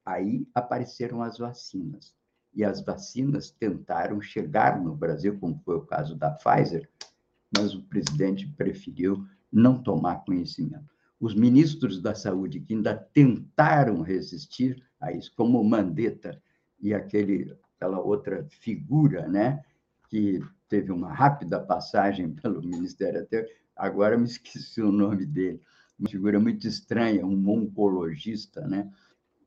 [0.04, 2.12] Aí apareceram as vacinas
[2.54, 6.88] e as vacinas tentaram chegar no Brasil, como foi o caso da Pfizer,
[7.56, 10.92] mas o presidente preferiu não tomar conhecimento.
[11.20, 16.40] Os ministros da saúde que ainda tentaram resistir a isso, como Mandetta
[16.80, 19.62] e aquele, aquela outra figura, né,
[20.08, 25.60] que teve uma rápida passagem pelo Ministério até agora me esqueci o nome dele,
[25.98, 28.90] uma figura muito estranha, um oncologista, né,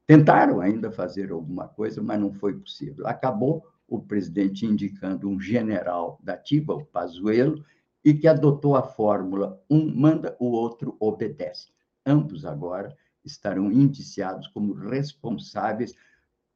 [0.07, 3.05] Tentaram ainda fazer alguma coisa, mas não foi possível.
[3.05, 7.63] Acabou o presidente indicando um general da ativa, o Pazuello,
[8.03, 11.67] e que adotou a fórmula um manda, o outro obedece.
[12.05, 15.93] Ambos agora estarão indiciados como responsáveis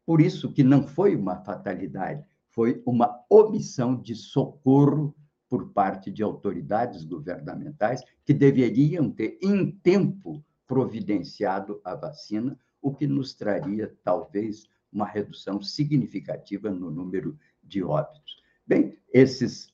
[0.06, 5.16] por isso que não foi uma fatalidade, foi uma omissão de socorro
[5.48, 13.08] por parte de autoridades governamentais que deveriam ter em tempo providenciado a vacina o que
[13.08, 18.42] nos traria, talvez, uma redução significativa no número de óbitos.
[18.66, 19.74] Bem, esses,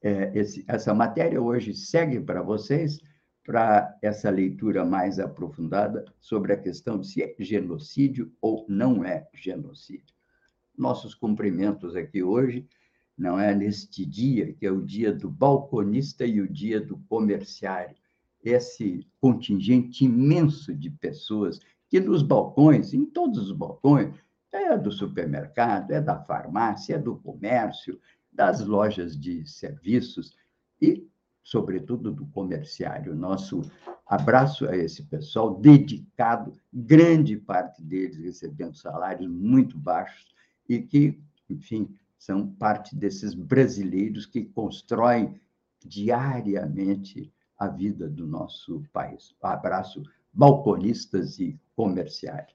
[0.00, 3.00] é, esse, essa matéria hoje segue para vocês
[3.48, 9.26] para essa leitura mais aprofundada sobre a questão de se é genocídio ou não é
[9.32, 10.14] genocídio.
[10.76, 12.68] Nossos cumprimentos aqui hoje,
[13.16, 17.96] não é neste dia, que é o dia do balconista e o dia do comerciário,
[18.44, 21.58] esse contingente imenso de pessoas
[21.88, 24.14] que nos balcões, em todos os balcões,
[24.52, 28.00] é do supermercado, é da farmácia, é do comércio,
[28.32, 30.36] das lojas de serviços
[30.80, 31.06] e,
[31.42, 33.62] sobretudo, do comerciário, nosso
[34.06, 40.34] abraço a esse pessoal dedicado, grande parte deles recebendo salários muito baixos
[40.68, 45.38] e que, enfim, são parte desses brasileiros que constroem
[45.84, 49.34] diariamente a vida do nosso país.
[49.42, 50.02] Um abraço,
[50.38, 52.46] balconistas e comerciais.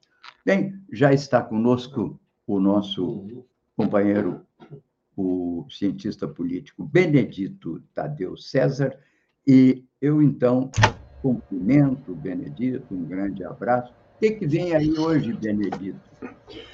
[0.45, 2.17] Bem, já está conosco
[2.47, 4.41] o nosso companheiro,
[5.17, 8.97] o cientista político Benedito Tadeu César,
[9.45, 10.71] e eu, então,
[11.21, 13.91] cumprimento o Benedito, um grande abraço.
[14.15, 15.99] O que, que vem aí hoje, Benedito?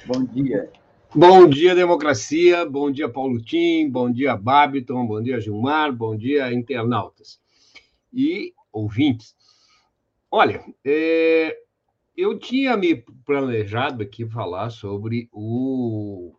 [0.06, 0.70] Bom dia.
[1.12, 2.64] Bom dia, democracia.
[2.64, 3.90] Bom dia, Paulo Tim.
[3.90, 5.04] Bom dia, Babiton.
[5.04, 5.92] Bom dia, Gilmar.
[5.92, 7.40] Bom dia, internautas
[8.12, 9.34] e ouvintes.
[10.30, 11.58] Olha, é,
[12.16, 12.94] eu tinha me
[13.26, 16.32] planejado aqui falar sobre o,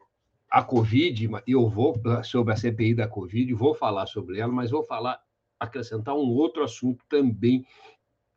[0.49, 4.83] a Covid, eu vou sobre a CPI da Covid, vou falar sobre ela, mas vou
[4.83, 5.21] falar,
[5.59, 7.65] acrescentar um outro assunto também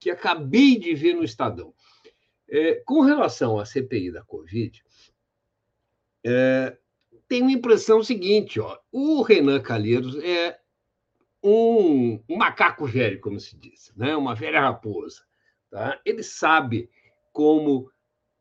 [0.01, 1.73] que acabei de ver no Estadão.
[2.49, 4.83] É, com relação à CPI da Covid,
[6.25, 6.77] é,
[7.29, 10.59] tenho a impressão seguinte: ó, o Renan Calheiros é
[11.43, 14.17] um, um, macaco velho, como se diz, né?
[14.17, 15.23] uma velha raposa.
[15.75, 16.01] Tá?
[16.05, 16.89] Ele sabe
[17.33, 17.91] como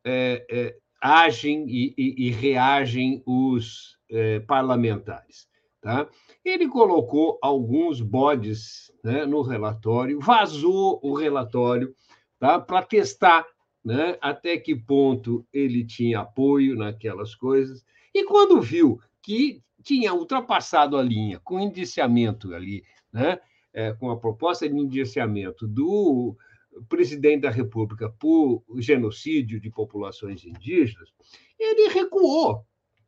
[0.06, 5.48] é, é, agem e, e, e, reagem os é, parlamentares.
[5.82, 6.08] Tá?
[6.46, 11.96] Ele colocou alguns bodes né, no relatório, vazou o relatório
[12.38, 13.48] tá, para testar
[13.84, 17.84] né, até que ponto ele tinha apoio naquelas coisas.
[18.14, 23.40] E quando viu que tinha ultrapassado a linha com indiciamento ali, né,
[23.74, 26.38] é, com a proposta de indiciamento do
[26.88, 31.10] presidente da República por genocídio de populações indígenas,
[31.60, 32.66] ele recuou.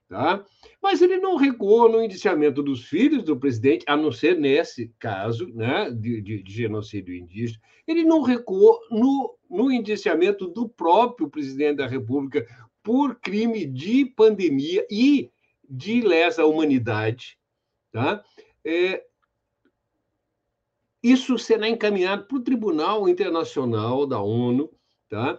[0.07, 0.45] Tá?
[0.82, 5.47] Mas ele não recuou no indiciamento dos filhos do presidente, a não ser nesse caso
[5.47, 7.59] né, de, de, de genocídio indígena.
[7.88, 12.45] Ele não recuou no, no indiciamento do próprio presidente da República
[12.84, 15.32] por crime de pandemia e
[15.68, 17.39] de lesa humanidade.
[17.91, 18.24] Tá?
[18.63, 19.03] É,
[21.12, 24.72] isso será encaminhado para o Tribunal Internacional da ONU,
[25.08, 25.38] tá?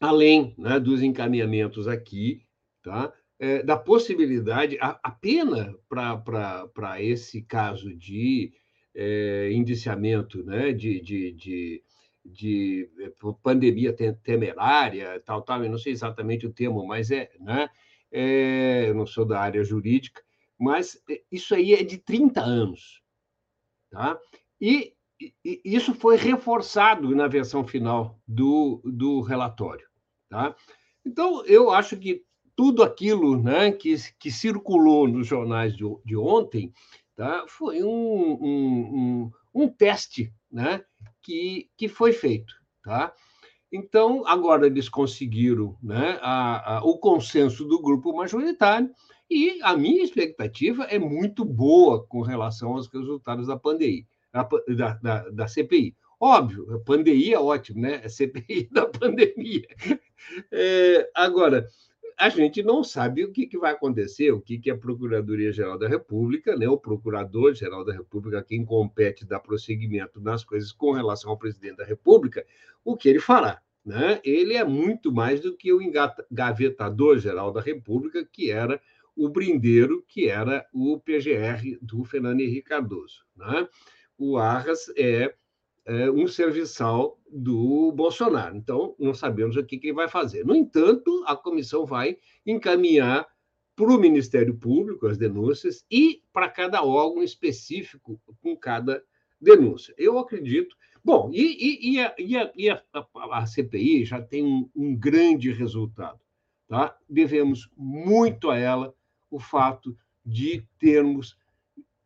[0.00, 2.42] além né, dos encaminhamentos aqui,
[2.82, 3.12] tá?
[3.38, 8.52] É, da possibilidade, a, a pena para esse caso de
[8.94, 11.82] é, indiciamento né, de, de, de,
[12.24, 13.12] de, é,
[13.42, 17.68] pandemia temerária, tal, tal, eu não sei exatamente o termo, mas é, né,
[18.10, 20.22] é, eu não sou da área jurídica,
[20.58, 23.00] mas é, isso aí é de 30 anos.
[23.90, 24.18] Tá?
[24.62, 24.94] E,
[25.44, 29.88] isso foi reforçado na versão final do, do relatório.
[30.28, 30.54] Tá?
[31.04, 32.22] Então, eu acho que
[32.54, 36.72] tudo aquilo né, que, que circulou nos jornais de, de ontem
[37.16, 40.84] tá, foi um, um, um, um teste né,
[41.20, 42.54] que, que foi feito.
[42.84, 43.12] Tá?
[43.72, 48.92] Então, agora eles conseguiram né, a, a, o consenso do grupo majoritário,
[49.28, 55.28] e a minha expectativa é muito boa com relação aos resultados da pandemia da, da,
[55.30, 55.94] da CPI.
[56.18, 58.00] Óbvio, a pandemia é ótimo, né?
[58.04, 59.66] A CPI da pandemia.
[60.50, 61.66] É, agora,
[62.16, 65.88] a gente não sabe o que, que vai acontecer, o que, que a Procuradoria-Geral da
[65.88, 71.36] República, né, o Procurador-Geral da República, quem compete dar prosseguimento nas coisas com relação ao
[71.36, 72.46] presidente da República,
[72.84, 73.60] o que ele fará.
[73.84, 74.20] Né?
[74.22, 78.80] Ele é muito mais do que o engavetador-geral da República, que era
[79.16, 83.24] o brindeiro, que era o PGR do Fernando Henrique Cardoso.
[83.36, 83.68] Né?
[84.22, 85.34] O Arras é,
[85.84, 88.56] é, um serviçal do Bolsonaro.
[88.56, 90.46] Então, não sabemos o que, que ele vai fazer.
[90.46, 93.26] No entanto, a comissão vai encaminhar
[93.74, 99.02] para o Ministério Público as denúncias e para cada órgão específico com cada
[99.40, 99.92] denúncia.
[99.98, 100.76] Eu acredito.
[101.04, 102.82] Bom, e, e, e, a, e, a, e a,
[103.32, 106.20] a, CPI já tem um, um grande resultado.
[106.68, 106.96] Tá?
[107.08, 108.94] Devemos muito a ela
[109.28, 111.36] o fato de termos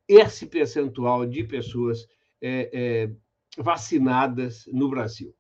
[0.09, 2.07] esse percentual de pessoas
[2.41, 3.11] é, é,
[3.63, 5.35] vacinadas no Brasil.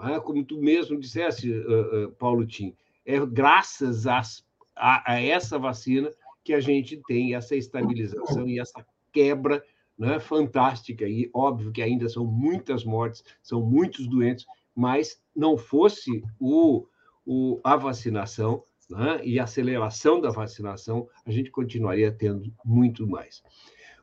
[0.00, 0.18] É?
[0.20, 2.74] Como tu mesmo disseste, uh, uh, Paulo Tim,
[3.04, 4.44] é graças às,
[4.74, 6.10] a, a, essa vacina
[6.42, 9.62] que a gente tem essa estabilização e essa quebra
[9.98, 11.06] né, fantástica.
[11.06, 16.86] E óbvio que ainda são muitas mortes, são muitos doentes, mas não fosse o,
[17.24, 23.42] o, a vacinação né, e a aceleração da vacinação, a gente continuaria tendo muito mais.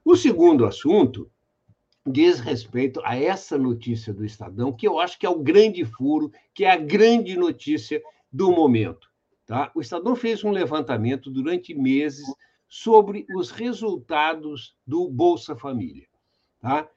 [0.03, 1.29] O segundo assunto
[2.05, 6.31] diz respeito a essa notícia do Estadão, que eu acho que é o grande furo,
[6.53, 9.09] que é a grande notícia do momento.
[9.45, 9.71] Tá?
[9.75, 12.25] O Estadão fez um levantamento durante meses
[12.67, 16.07] sobre os resultados do Bolsa Família.
[16.61, 16.87] Tá?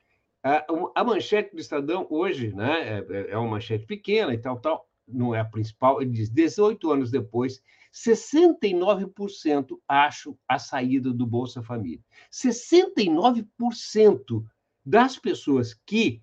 [0.94, 5.34] A, manchete do Estadão hoje né, é, é uma manchete pequena e tal, tal, não
[5.34, 6.02] é a principal.
[6.02, 7.62] Ele diz: 18 anos depois,
[7.92, 12.02] 69% acham a saída do Bolsa Família.
[12.32, 14.42] 69%
[14.84, 16.22] das pessoas que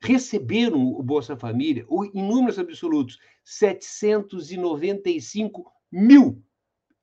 [0.00, 6.42] receberam o Bolsa Família, em números absolutos, 795 mil.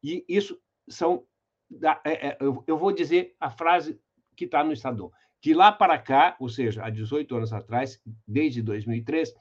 [0.03, 1.23] E isso são.
[2.03, 3.97] É, é, eu vou dizer a frase
[4.35, 5.11] que está no Estadão.
[5.39, 9.33] De lá para cá, ou seja, há 18 anos atrás, desde 2003,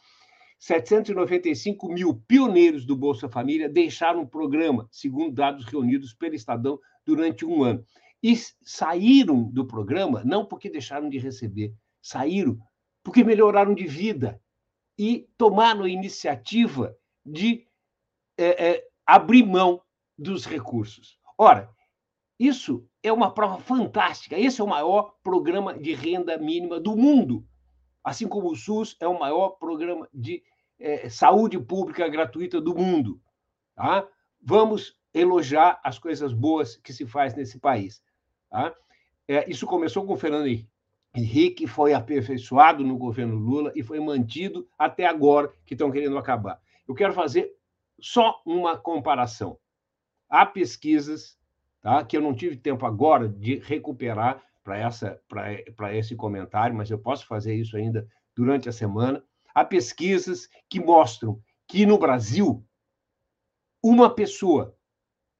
[0.60, 7.46] 795 mil pioneiros do Bolsa Família deixaram o programa, segundo dados reunidos pelo Estadão durante
[7.46, 7.82] um ano.
[8.22, 12.58] E saíram do programa não porque deixaram de receber, saíram
[13.02, 14.38] porque melhoraram de vida
[14.98, 16.94] e tomaram a iniciativa
[17.24, 17.66] de
[18.36, 19.80] é, é, abrir mão
[20.18, 21.18] dos recursos.
[21.38, 21.74] Ora,
[22.38, 24.38] isso é uma prova fantástica.
[24.38, 27.46] Esse é o maior programa de renda mínima do mundo.
[28.04, 30.42] Assim como o SUS é o maior programa de
[30.80, 33.20] é, saúde pública gratuita do mundo.
[33.76, 34.08] Tá?
[34.42, 38.02] Vamos elogiar as coisas boas que se faz nesse país.
[38.48, 38.74] Tá?
[39.28, 40.48] É, isso começou com o Fernando
[41.14, 46.60] Henrique, foi aperfeiçoado no governo Lula e foi mantido até agora, que estão querendo acabar.
[46.88, 47.54] Eu quero fazer
[48.00, 49.58] só uma comparação.
[50.28, 51.38] Há pesquisas
[51.82, 52.04] tá?
[52.04, 57.54] que eu não tive tempo agora de recuperar para esse comentário, mas eu posso fazer
[57.54, 59.22] isso ainda durante a semana.
[59.54, 62.66] Há pesquisas que mostram que no Brasil,
[63.82, 64.76] uma pessoa,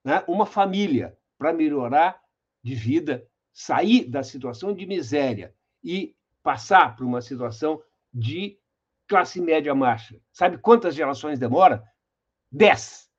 [0.04, 2.22] né, uma família, para melhorar
[2.62, 7.82] de vida, sair da situação de miséria e passar para uma situação
[8.12, 8.58] de
[9.08, 10.20] classe média marcha.
[10.32, 11.82] Sabe quantas gerações demora?
[12.50, 13.10] Dez.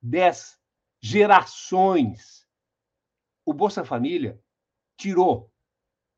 [0.00, 0.58] Dez
[1.00, 2.48] gerações
[3.44, 4.42] o Bolsa Família
[4.96, 5.50] tirou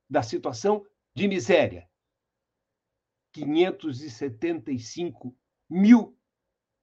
[0.08, 1.89] da situação de miséria
[3.32, 5.34] 575
[5.68, 6.16] mil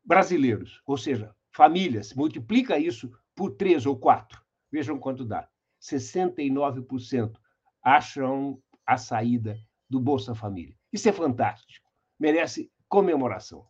[0.04, 4.42] brasileiros, ou seja, famílias, multiplica isso por três ou quatro,
[4.72, 5.50] vejam quanto dá.
[5.82, 7.38] 69%
[7.84, 10.76] acham a saída do Bolsa Família.
[10.92, 11.88] Isso é fantástico,
[12.20, 13.68] merece comemoração.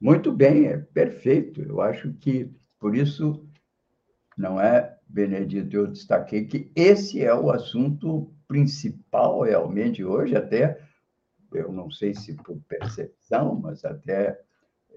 [0.00, 1.62] Muito bem, é perfeito.
[1.62, 3.48] Eu acho que, por isso,
[4.36, 5.74] não é, Benedito?
[5.74, 10.80] Eu destaquei que esse é o assunto principal realmente hoje, até,
[11.52, 14.40] eu não sei se por percepção, mas até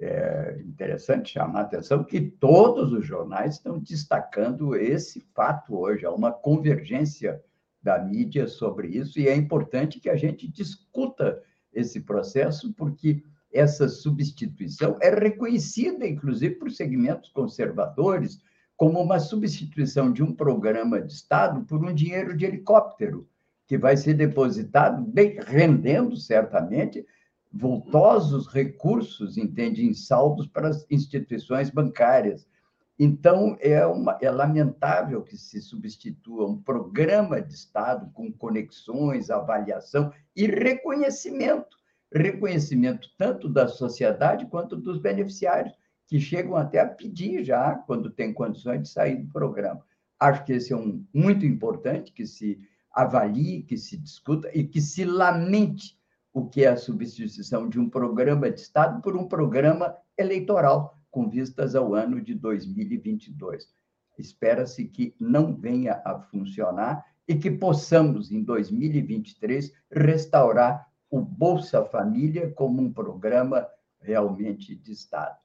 [0.02, 6.12] é interessante chamar a atenção que todos os jornais estão destacando esse fato hoje, há
[6.12, 7.44] uma convergência
[7.82, 11.42] da mídia sobre isso, e é importante que a gente discuta
[11.74, 18.42] esse processo, porque essa substituição é reconhecida, inclusive, por segmentos conservadores,
[18.78, 23.28] como uma substituição de um programa de Estado por um dinheiro de helicóptero,
[23.70, 27.06] que vai ser depositado, bem, rendendo certamente
[27.54, 32.48] vultosos recursos, entende, em saldos para as instituições bancárias.
[32.98, 40.12] Então, é, uma, é lamentável que se substitua um programa de Estado com conexões, avaliação
[40.36, 41.78] e reconhecimento
[42.12, 45.76] reconhecimento tanto da sociedade quanto dos beneficiários
[46.08, 49.86] que chegam até a pedir já, quando tem condições de sair do programa.
[50.20, 52.60] Acho que esse é um muito importante que se
[52.92, 55.98] avalie, que se discuta e que se lamente
[56.34, 61.30] o que é a substituição de um programa de Estado por um programa eleitoral, com
[61.30, 63.68] vistas ao ano de 2022.
[64.18, 72.52] Espera-se que não venha a funcionar e que possamos, em 2023, restaurar o Bolsa Família
[72.52, 73.68] como um programa
[74.00, 75.38] realmente de Estado.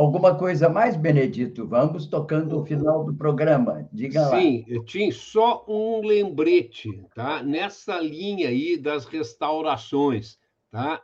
[0.00, 1.66] Alguma coisa mais, Benedito?
[1.66, 3.86] Vamos tocando o final do programa.
[3.92, 4.40] Diga lá.
[4.40, 7.42] Sim, tinha só um lembrete, tá?
[7.42, 10.38] Nessa linha aí das restaurações,
[10.70, 11.02] tá?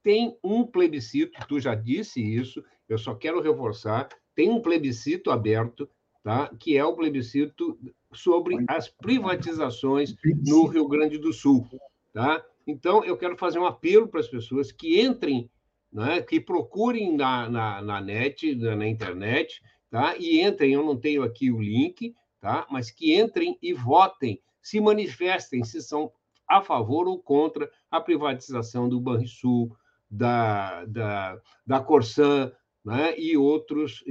[0.00, 5.90] Tem um plebiscito, tu já disse isso, eu só quero reforçar, tem um plebiscito aberto,
[6.22, 6.52] tá?
[6.56, 7.76] Que é o plebiscito
[8.12, 10.14] sobre as privatizações
[10.46, 11.66] no Rio Grande do Sul,
[12.12, 12.40] tá?
[12.64, 15.50] Então, eu quero fazer um apelo para as pessoas que entrem
[15.92, 19.60] né, que procurem na, na, na net, na, na, internet,
[19.90, 20.14] tá?
[20.18, 22.66] e entrem, eu não tenho aqui o link, tá?
[22.70, 26.12] mas que entrem e votem, se manifestem se são
[26.48, 29.74] a favor ou contra a privatização do Banrisul,
[30.10, 32.52] da, da, da Corsan
[32.84, 33.18] né?
[33.18, 34.02] e, outros,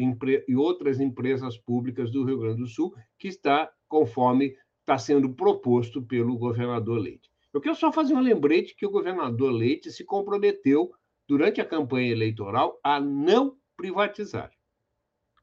[0.47, 6.01] e outras empresas públicas do Rio Grande do Sul, que está conforme está sendo proposto
[6.01, 7.29] pelo governador Leite.
[7.53, 10.91] Eu quero só fazer um lembrete que o governador Leite se comprometeu
[11.29, 14.49] durante a campanha eleitoral a não privatizar.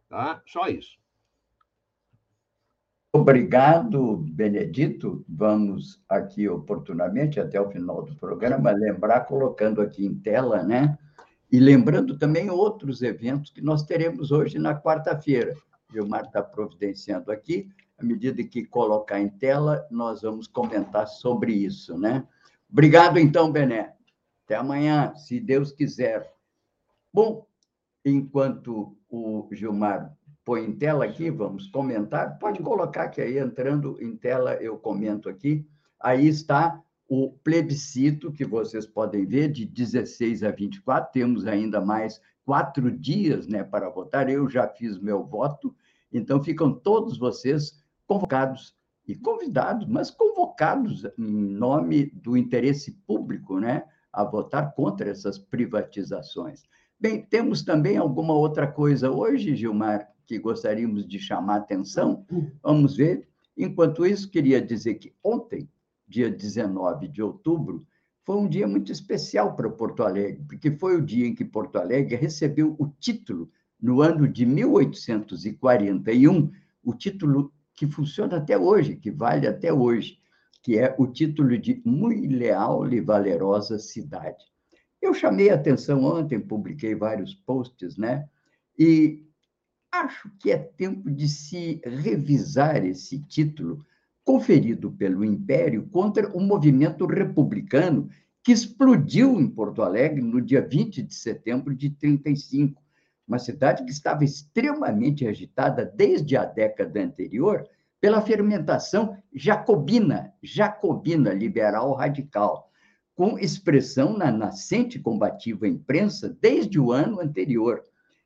[0.09, 0.43] Tá?
[0.45, 0.99] Só isso.
[3.13, 5.25] Obrigado, Benedito.
[5.29, 10.99] Vamos aqui oportunamente, até o final do programa, lembrar, colocando aqui em tela, né?
[11.51, 15.55] E lembrando também outros eventos que nós teremos hoje na quarta-feira.
[15.93, 17.71] Gilmar está providenciando aqui.
[17.97, 22.27] À medida que colocar em tela, nós vamos comentar sobre isso, né?
[22.71, 23.96] Obrigado, então, Bené.
[24.47, 26.33] Até amanhã, se Deus quiser.
[27.13, 27.45] Bom,
[28.05, 32.39] enquanto o Gilmar põe em tela aqui, vamos comentar.
[32.39, 35.67] Pode colocar que aí, entrando em tela, eu comento aqui.
[35.99, 41.11] Aí está o plebiscito, que vocês podem ver, de 16 a 24.
[41.13, 44.31] Temos ainda mais quatro dias né, para votar.
[44.31, 45.75] Eu já fiz meu voto,
[46.13, 48.77] então ficam todos vocês convocados
[49.09, 53.85] e convidados, mas convocados em nome do interesse público, né,
[54.17, 56.65] a votar contra essas privatizações.
[56.99, 62.25] Bem, temos também alguma outra coisa hoje, Gilmar, que gostaríamos de chamar atenção.
[62.63, 63.29] Vamos ver.
[63.55, 65.69] Enquanto isso, queria dizer que ontem,
[66.09, 67.87] dia 19 de outubro,
[68.25, 71.77] foi um dia muito especial para Porto Alegre, porque foi o dia em que Porto
[71.77, 76.51] Alegre recebeu o título, no ano de 1841,
[76.83, 80.19] o título que funciona até hoje, que vale até hoje,
[80.67, 84.45] que é o título de Muito Leal e Valerosa Cidade.
[85.01, 88.29] Eu chamei a atenção ontem, publiquei vários posts, né?
[88.77, 89.25] E
[89.93, 93.87] acho que é tempo de se revisar esse título
[94.25, 98.09] conferido pelo Império contra o movimento republicano
[98.43, 102.83] que explodiu em Porto Alegre no dia 20 de setembro de 35,
[103.25, 107.65] uma cidade que estava extremamente agitada desde a década anterior
[108.07, 112.71] pela fermentação jacobina, jacobina liberal radical,
[113.17, 117.83] com expressão na nascente combativa imprensa desde o ano anterior.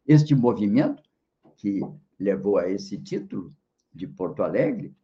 [0.07, 1.03] Este movimento
[1.57, 1.81] que
[2.18, 3.55] levou a esse título
[3.91, 4.95] de Porto Alegre,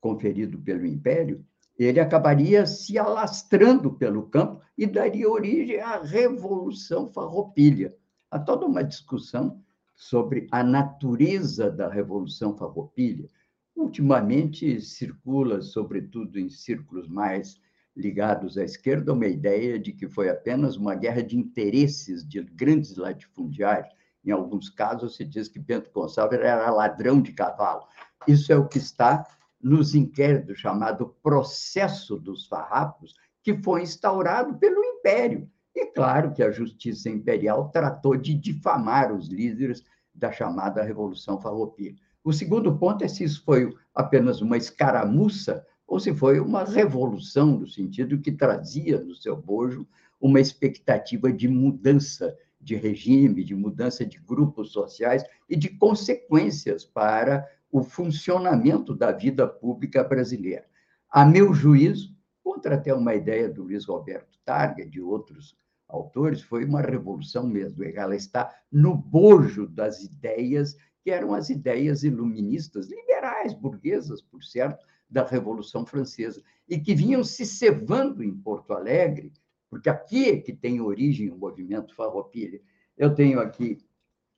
[0.00, 1.44] conferido pelo Império,
[1.78, 7.94] ele acabaria se alastrando pelo campo e daria origem à Revolução Farroupilha.
[8.30, 9.62] Há toda uma discussão
[9.94, 13.28] sobre a natureza da Revolução Farroupilha.
[13.74, 17.60] Ultimamente circula, sobretudo em círculos mais
[17.96, 22.96] ligados à esquerda, uma ideia de que foi apenas uma guerra de interesses de grandes
[22.96, 23.92] latifundiários
[24.24, 27.86] em alguns casos, se diz que Bento Gonçalves era ladrão de cavalo.
[28.26, 29.26] Isso é o que está
[29.60, 35.50] nos inquéritos chamado processo dos farrapos, que foi instaurado pelo Império.
[35.74, 39.82] E claro que a justiça imperial tratou de difamar os líderes
[40.14, 41.96] da chamada Revolução Farroupilha.
[42.24, 47.58] O segundo ponto é se isso foi apenas uma escaramuça ou se foi uma revolução,
[47.58, 49.86] no sentido que trazia no seu bojo
[50.20, 57.46] uma expectativa de mudança de regime, de mudança de grupos sociais e de consequências para
[57.70, 60.64] o funcionamento da vida pública brasileira.
[61.10, 65.56] A meu juízo, contra até uma ideia do Luiz Roberto Targa, de outros
[65.88, 67.82] autores, foi uma revolução mesmo.
[67.84, 74.84] Ela está no bojo das ideias que eram as ideias iluministas, liberais, burguesas, por certo,
[75.08, 79.32] da Revolução Francesa, e que vinham se cevando em Porto Alegre
[79.72, 82.60] porque aqui é que tem origem o movimento Farroupilha.
[82.94, 83.78] Eu tenho aqui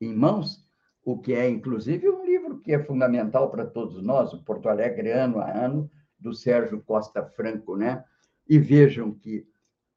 [0.00, 0.64] em mãos
[1.04, 5.10] o que é, inclusive, um livro que é fundamental para todos nós, o Porto Alegre
[5.10, 5.90] Ano a Ano,
[6.20, 8.04] do Sérgio Costa Franco, né?
[8.48, 9.44] E vejam que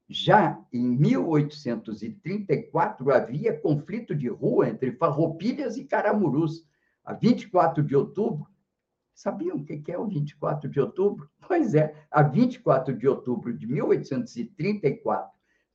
[0.10, 6.66] já em 1834 havia conflito de rua entre farroupilhas e caramurus.
[7.03, 8.47] A 24 de outubro,
[9.18, 11.28] Sabiam o que é o 24 de outubro?
[11.47, 15.32] Pois é, a 24 de outubro de 1834,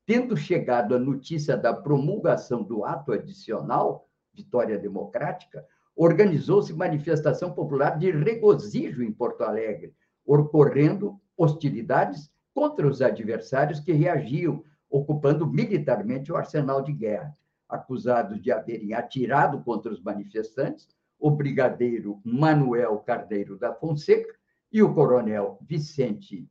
[0.07, 5.67] tendo chegado a notícia da promulgação do ato adicional, Vitória Democrática,
[5.97, 9.93] organizou-se manifestação popular de regozijo em Porto Alegre,
[10.25, 17.37] ocorrendo hostilidades contra os adversários que reagiam, ocupando militarmente o arsenal de guerra.
[17.69, 20.89] Acusados de haverem atirado contra os manifestantes,
[21.19, 24.35] o brigadeiro Manuel Cardeiro da Fonseca
[24.71, 26.49] e o coronel Vicente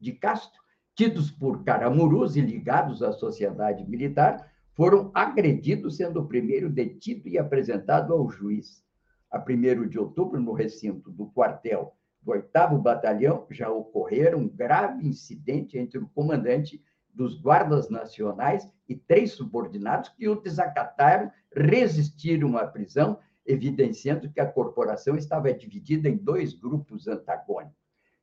[0.00, 0.60] de Castro,
[0.94, 7.38] tidos por caramurus e ligados à sociedade militar, foram agredidos, sendo o primeiro detido e
[7.38, 8.84] apresentado ao juiz.
[9.30, 11.94] A 1 de outubro, no recinto do quartel
[12.26, 16.82] do 8 Batalhão, já ocorreram um grave incidente entre o comandante
[17.14, 24.50] dos guardas nacionais e três subordinados que o desacataram, resistiram à prisão evidenciando que a
[24.50, 27.78] corporação estava dividida em dois grupos antagônicos.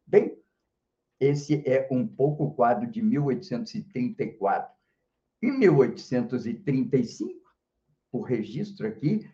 [0.06, 0.38] Bem,
[1.18, 4.76] esse é um pouco o quadro de 1834.
[5.42, 7.42] Em 1835,
[8.12, 9.26] o registro aqui,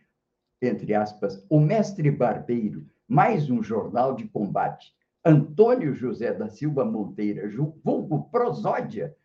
[0.61, 4.93] entre aspas, o mestre barbeiro mais um jornal de combate.
[5.25, 7.49] Antônio José da Silva Monteira,
[7.83, 9.15] vulgo Prosódia,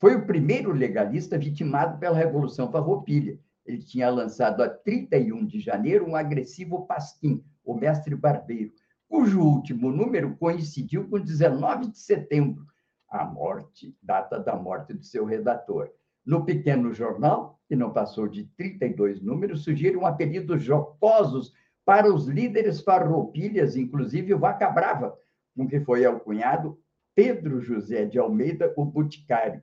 [0.00, 3.38] foi o primeiro legalista vitimado pela Revolução Farroupilha.
[3.64, 8.72] Ele tinha lançado a 31 de janeiro um agressivo pasquim, o Mestre Barbeiro,
[9.08, 12.66] cujo último número coincidiu com 19 de setembro,
[13.08, 15.88] a morte, data da morte do seu redator.
[16.26, 21.52] No pequeno jornal, que não passou de 32 números, surgiram apelidos jocosos
[21.84, 25.16] para os líderes farroupilhas, inclusive o Vaca Brava,
[25.56, 26.78] com que foi alcunhado
[27.14, 29.62] Pedro José de Almeida, o Boticário.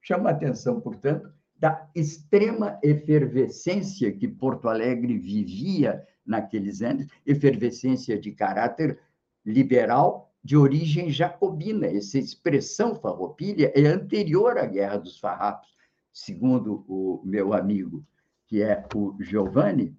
[0.00, 8.32] Chama a atenção, portanto, da extrema efervescência que Porto Alegre vivia naqueles anos, efervescência de
[8.32, 8.98] caráter
[9.44, 11.86] liberal de origem jacobina.
[11.86, 15.76] Essa expressão farroupilha é anterior à Guerra dos Farrapos.
[16.12, 18.04] Segundo o meu amigo,
[18.46, 19.96] que é o Giovanni,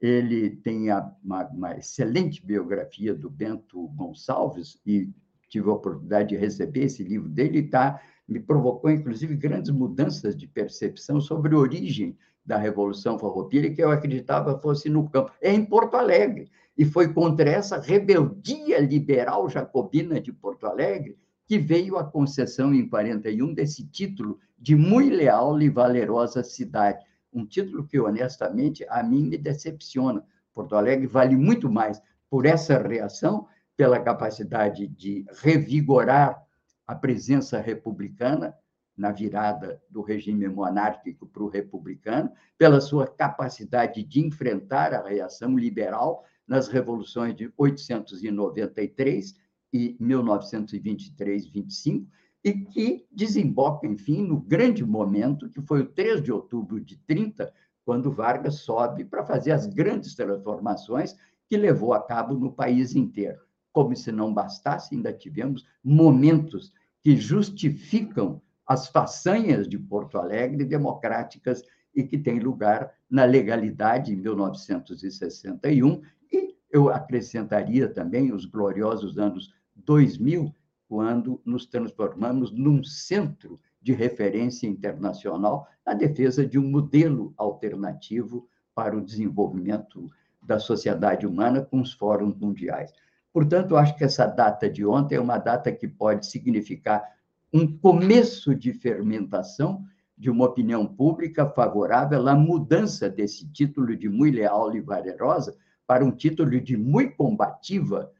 [0.00, 0.90] ele tem
[1.22, 5.08] uma, uma excelente biografia do Bento Gonçalves e
[5.48, 10.36] tive a oportunidade de receber esse livro dele e está me provocou, inclusive, grandes mudanças
[10.36, 15.32] de percepção sobre a origem da Revolução Farroupilha, que eu acreditava fosse no campo.
[15.40, 16.50] É em Porto Alegre.
[16.76, 22.86] E foi contra essa rebeldia liberal jacobina de Porto Alegre que veio a concessão em
[22.86, 27.02] 41 desse título de muito leal e valerosa cidade.
[27.32, 30.24] Um título que, honestamente, a mim me decepciona.
[30.54, 36.42] Porto Alegre vale muito mais por essa reação, pela capacidade de revigorar
[36.86, 38.54] a presença republicana
[38.96, 45.56] na virada do regime monárquico para o republicano, pela sua capacidade de enfrentar a reação
[45.56, 49.36] liberal nas revoluções de 893
[49.72, 52.06] e 1923-25,
[52.44, 57.52] e que desemboca, enfim, no grande momento que foi o 3 de outubro de 30,
[57.84, 61.16] quando Vargas sobe para fazer as grandes transformações
[61.48, 63.40] que levou a cabo no país inteiro.
[63.72, 66.72] Como se não bastasse, ainda tivemos momentos
[67.02, 71.62] que justificam as façanhas de Porto Alegre democráticas
[71.94, 79.54] e que têm lugar na legalidade em 1961 e eu acrescentaria também os gloriosos anos
[79.74, 80.54] 2000,
[80.88, 88.96] quando nos transformamos num centro de referência internacional na defesa de um modelo alternativo para
[88.96, 90.08] o desenvolvimento
[90.42, 92.92] da sociedade humana com os fóruns mundiais.
[93.32, 97.04] Portanto, acho que essa data de ontem é uma data que pode significar
[97.52, 99.84] um começo de fermentação
[100.16, 106.04] de uma opinião pública favorável à mudança desse título de muito leal e valerosa para
[106.04, 108.10] um título de muito combativa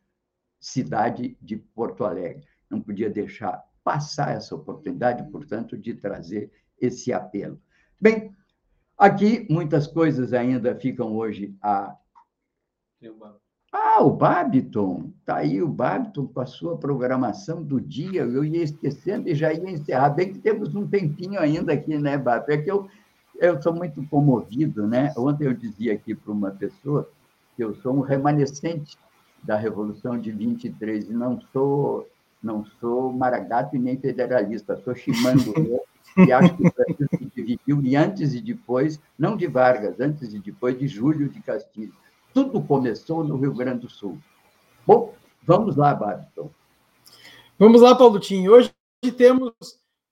[0.60, 2.46] cidade de Porto Alegre.
[2.70, 6.50] Não podia deixar passar essa oportunidade, portanto, de trazer
[6.80, 7.60] esse apelo.
[8.00, 8.34] Bem,
[8.96, 11.96] aqui muitas coisas ainda ficam hoje a
[13.72, 18.62] ah, o Babiton, está aí o Babiton com a sua programação do dia, eu ia
[18.62, 20.10] esquecendo e já ia encerrar.
[20.10, 22.52] Bem que temos um tempinho ainda aqui, né, Babiton?
[22.52, 22.88] É que eu,
[23.38, 25.12] eu sou muito comovido, né?
[25.16, 27.08] Ontem eu dizia aqui para uma pessoa
[27.56, 28.98] que eu sou um remanescente
[29.42, 32.08] da Revolução de 23 e não sou
[32.42, 35.52] não sou maragato e nem federalista, sou chimango
[36.16, 40.32] e acho que o Brasil se dividiu e antes e depois, não de Vargas, antes
[40.32, 41.92] e depois de Júlio de Castilho
[42.32, 44.18] tudo começou no Rio Grande do Sul.
[44.86, 46.50] Bom, vamos lá, Babson.
[47.58, 48.46] Vamos lá, Paulo Tim.
[48.46, 48.72] Hoje
[49.16, 49.52] temos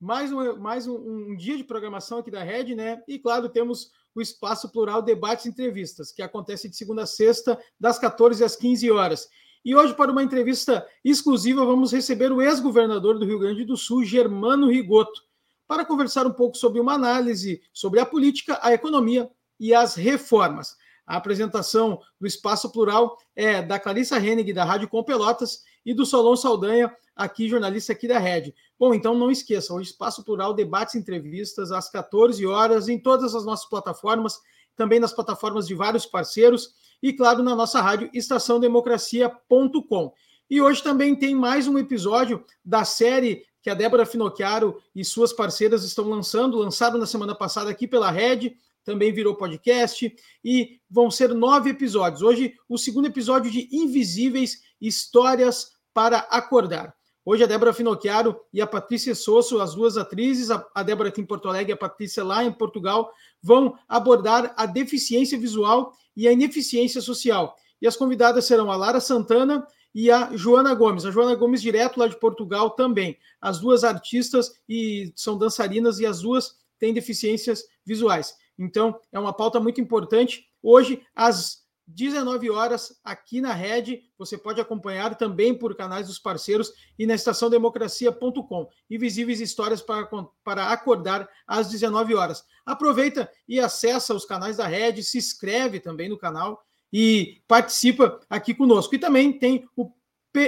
[0.01, 3.01] mais, um, mais um, um, dia de programação aqui da Rede, né?
[3.07, 7.59] E, claro, temos o Espaço Plural Debates e Entrevistas, que acontece de segunda a sexta,
[7.79, 9.29] das 14 às 15 horas.
[9.67, 14.05] E hoje, para uma entrevista exclusiva, vamos receber o ex-governador do Rio Grande do Sul,
[14.05, 15.21] Germano Rigoto,
[15.67, 20.77] para conversar um pouco sobre uma análise sobre a política, a economia e as reformas.
[21.05, 26.07] A apresentação do Espaço Plural é da Clarissa Hennig, da Rádio Com Pelotas, e do
[26.07, 28.55] Solon Saldanha, aqui, jornalista aqui da Rede.
[28.79, 33.45] Bom, então não esqueçam, o Espaço Plural, debates entrevistas às 14 horas em todas as
[33.45, 34.39] nossas plataformas,
[34.77, 36.71] também nas plataformas de vários parceiros
[37.03, 40.13] e, claro, na nossa rádio estaçãodemocracia.com.
[40.49, 45.33] E hoje também tem mais um episódio da série que a Débora Finocchiaro e suas
[45.33, 50.15] parceiras estão lançando, lançado na semana passada aqui pela Rede, também virou podcast
[50.45, 52.23] e vão ser nove episódios.
[52.23, 56.95] Hoje, o segundo episódio de Invisíveis Histórias para Acordar.
[57.29, 61.27] Hoje a Débora Finocchiaro e a Patrícia Sosso, as duas atrizes, a Débora aqui em
[61.27, 63.13] Porto Alegre e a Patrícia lá em Portugal,
[63.43, 67.57] vão abordar a deficiência visual e a ineficiência social.
[67.83, 71.05] E as convidadas serão a Lara Santana e a Joana Gomes.
[71.05, 73.19] A Joana Gomes, direto lá de Portugal também.
[73.41, 78.37] As duas artistas e são dançarinas e as duas têm deficiências visuais.
[78.57, 80.47] Então, é uma pauta muito importante.
[80.63, 84.03] Hoje, às 19 horas aqui na Rede.
[84.19, 88.69] Você pode acompanhar também por canais dos parceiros e na estaçãodemocracia.com.
[88.91, 90.09] Invisíveis Histórias para,
[90.43, 92.45] para acordar às 19 horas.
[92.65, 98.55] Aproveita e acessa os canais da Rede, se inscreve também no canal e participa aqui
[98.55, 98.95] conosco.
[98.95, 99.91] E também tem o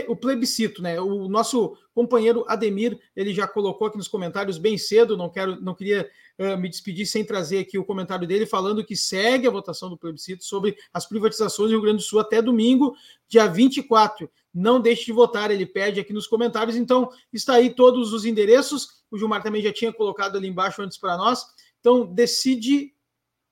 [0.09, 1.01] o plebiscito, né?
[1.01, 5.75] O nosso companheiro Ademir, ele já colocou aqui nos comentários bem cedo, não quero, não
[5.75, 6.09] queria
[6.39, 9.97] uh, me despedir sem trazer aqui o comentário dele falando que segue a votação do
[9.97, 12.95] plebiscito sobre as privatizações do Rio Grande do Sul até domingo,
[13.29, 14.31] dia 24.
[14.53, 16.77] Não deixe de votar, ele pede aqui nos comentários.
[16.77, 19.03] Então, está aí todos os endereços.
[19.11, 21.45] O Gilmar também já tinha colocado ali embaixo antes para nós.
[21.81, 22.95] Então, decide.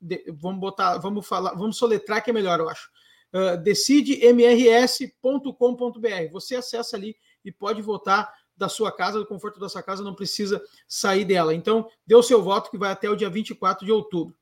[0.01, 2.91] De, vamos botar, vamos falar, vamos soletrar que é melhor, eu acho.
[3.37, 6.32] Uh, decidemrs.com.br.
[6.32, 7.14] Você acessa ali
[7.45, 11.55] e pode votar da sua casa, do conforto da sua casa, não precisa sair dela.
[11.55, 14.34] Então, dê o seu voto que vai até o dia 24 de outubro.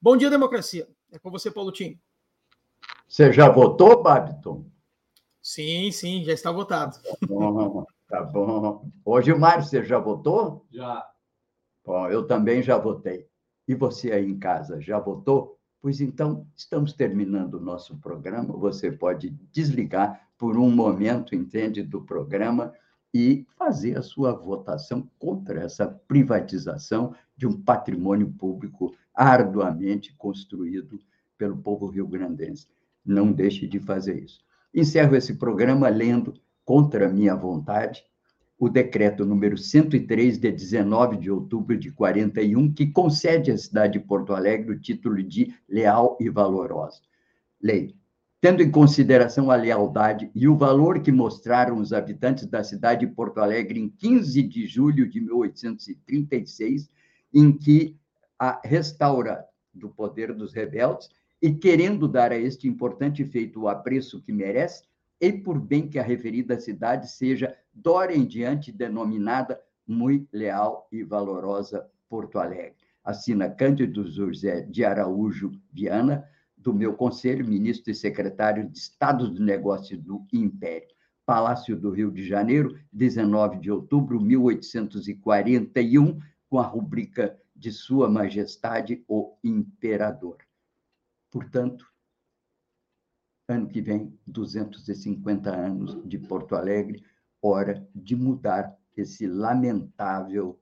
[0.00, 0.88] Bom dia, democracia.
[1.12, 2.00] É com você, Paulo Tim.
[3.06, 4.64] Você já votou, Babiton?
[5.42, 6.96] Sim, sim, já está votado.
[7.02, 8.88] Tá bom, tá bom.
[9.04, 10.66] Hoje, Mário, você já votou?
[10.70, 11.06] Já.
[11.84, 13.28] Bom, eu também já votei.
[13.68, 15.59] E você aí em casa, já votou?
[15.80, 18.54] Pois então, estamos terminando o nosso programa.
[18.56, 22.72] Você pode desligar por um momento, entende, do programa
[23.14, 31.00] e fazer a sua votação contra essa privatização de um patrimônio público arduamente construído
[31.36, 32.68] pelo povo rio-grandense.
[33.04, 34.40] Não deixe de fazer isso.
[34.72, 38.04] Encerro esse programa lendo, contra minha vontade,
[38.60, 44.04] o decreto número 103, de 19 de outubro de 41, que concede à cidade de
[44.04, 47.00] Porto Alegre o título de leal e valorosa.
[47.60, 47.96] Lei.
[48.38, 53.12] Tendo em consideração a lealdade e o valor que mostraram os habitantes da cidade de
[53.12, 56.90] Porto Alegre em 15 de julho de 1836,
[57.32, 57.96] em que
[58.38, 59.42] a restaura
[59.72, 61.08] do poder dos rebeldes,
[61.40, 64.82] e querendo dar a este importante feito o apreço que merece,
[65.20, 71.02] e por bem que a referida cidade seja, dora em diante, denominada muito leal e
[71.02, 72.76] valorosa Porto Alegre.
[73.04, 76.24] Assina Cândido José de Araújo Viana,
[76.56, 80.88] do meu conselho, ministro e secretário de Estado de Negócios do Império.
[81.24, 86.18] Palácio do Rio de Janeiro, 19 de outubro de 1841,
[86.48, 90.38] com a rubrica de Sua Majestade o Imperador.
[91.30, 91.89] Portanto,
[93.50, 97.02] ano que vem, 250 anos de Porto Alegre,
[97.42, 100.58] hora de mudar esse lamentável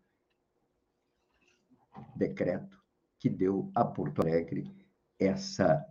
[2.16, 2.78] decreto
[3.18, 4.72] que deu a Porto Alegre
[5.18, 5.84] essa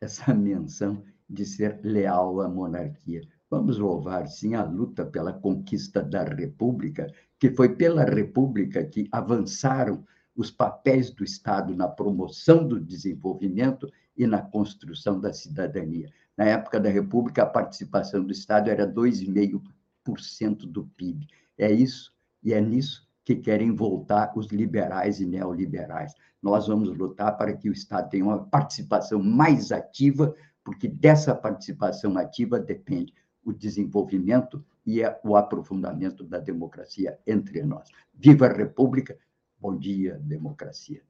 [0.00, 3.22] essa menção de ser leal à monarquia.
[3.48, 7.06] Vamos louvar, sim, a luta pela conquista da República,
[7.38, 10.04] que foi pela República que avançaram
[10.34, 16.10] os papéis do Estado na promoção do desenvolvimento e na construção da cidadania.
[16.36, 21.26] Na época da República, a participação do Estado era 2,5% do PIB.
[21.58, 26.14] É isso, e é nisso que querem voltar os liberais e neoliberais.
[26.42, 30.34] Nós vamos lutar para que o Estado tenha uma participação mais ativa,
[30.64, 37.88] porque dessa participação ativa depende o desenvolvimento e o aprofundamento da democracia entre nós.
[38.14, 39.16] Viva a República!
[39.60, 41.02] Bom dia, democracia!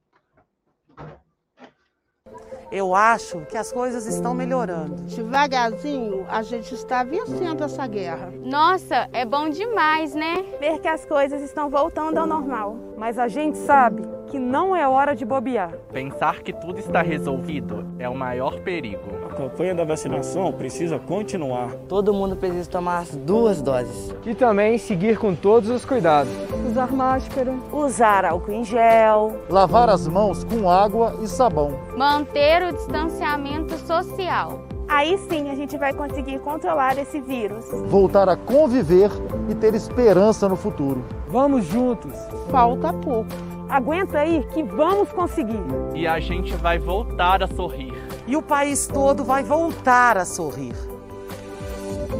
[2.73, 4.95] Eu acho que as coisas estão melhorando.
[5.03, 8.33] Devagarzinho, a gente está vencendo essa guerra.
[8.43, 10.43] Nossa, é bom demais, né?
[10.59, 12.75] Ver que as coisas estão voltando ao normal.
[12.97, 15.71] Mas a gente sabe que não é hora de bobear.
[15.91, 19.22] Pensar que tudo está resolvido é o maior perigo.
[19.33, 21.71] A campanha da vacinação precisa continuar.
[21.89, 24.13] Todo mundo precisa tomar as duas doses.
[24.23, 26.31] E também seguir com todos os cuidados.
[26.69, 27.51] Usar máscara.
[27.71, 29.35] Usar álcool em gel.
[29.49, 31.71] Lavar as mãos com água e sabão.
[31.97, 34.67] Manter o distanciamento social.
[34.87, 37.65] Aí sim a gente vai conseguir controlar esse vírus.
[37.87, 39.09] Voltar a conviver
[39.49, 41.03] e ter esperança no futuro.
[41.27, 42.13] Vamos juntos.
[42.51, 43.31] Falta pouco.
[43.67, 45.63] Aguenta aí que vamos conseguir.
[45.95, 48.02] E a gente vai voltar a sorrir.
[48.25, 50.75] E o país todo vai voltar a sorrir.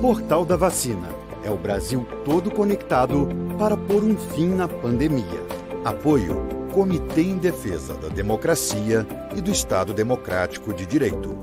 [0.02, 1.08] Portal da Vacina.
[1.44, 3.28] É o Brasil todo conectado
[3.58, 5.44] para pôr um fim na pandemia.
[5.84, 11.38] Apoio Comitê em Defesa da Democracia e do Estado Democrático de Direito.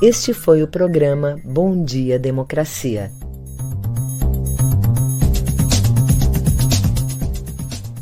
[0.00, 3.10] Este foi o programa Bom Dia Democracia.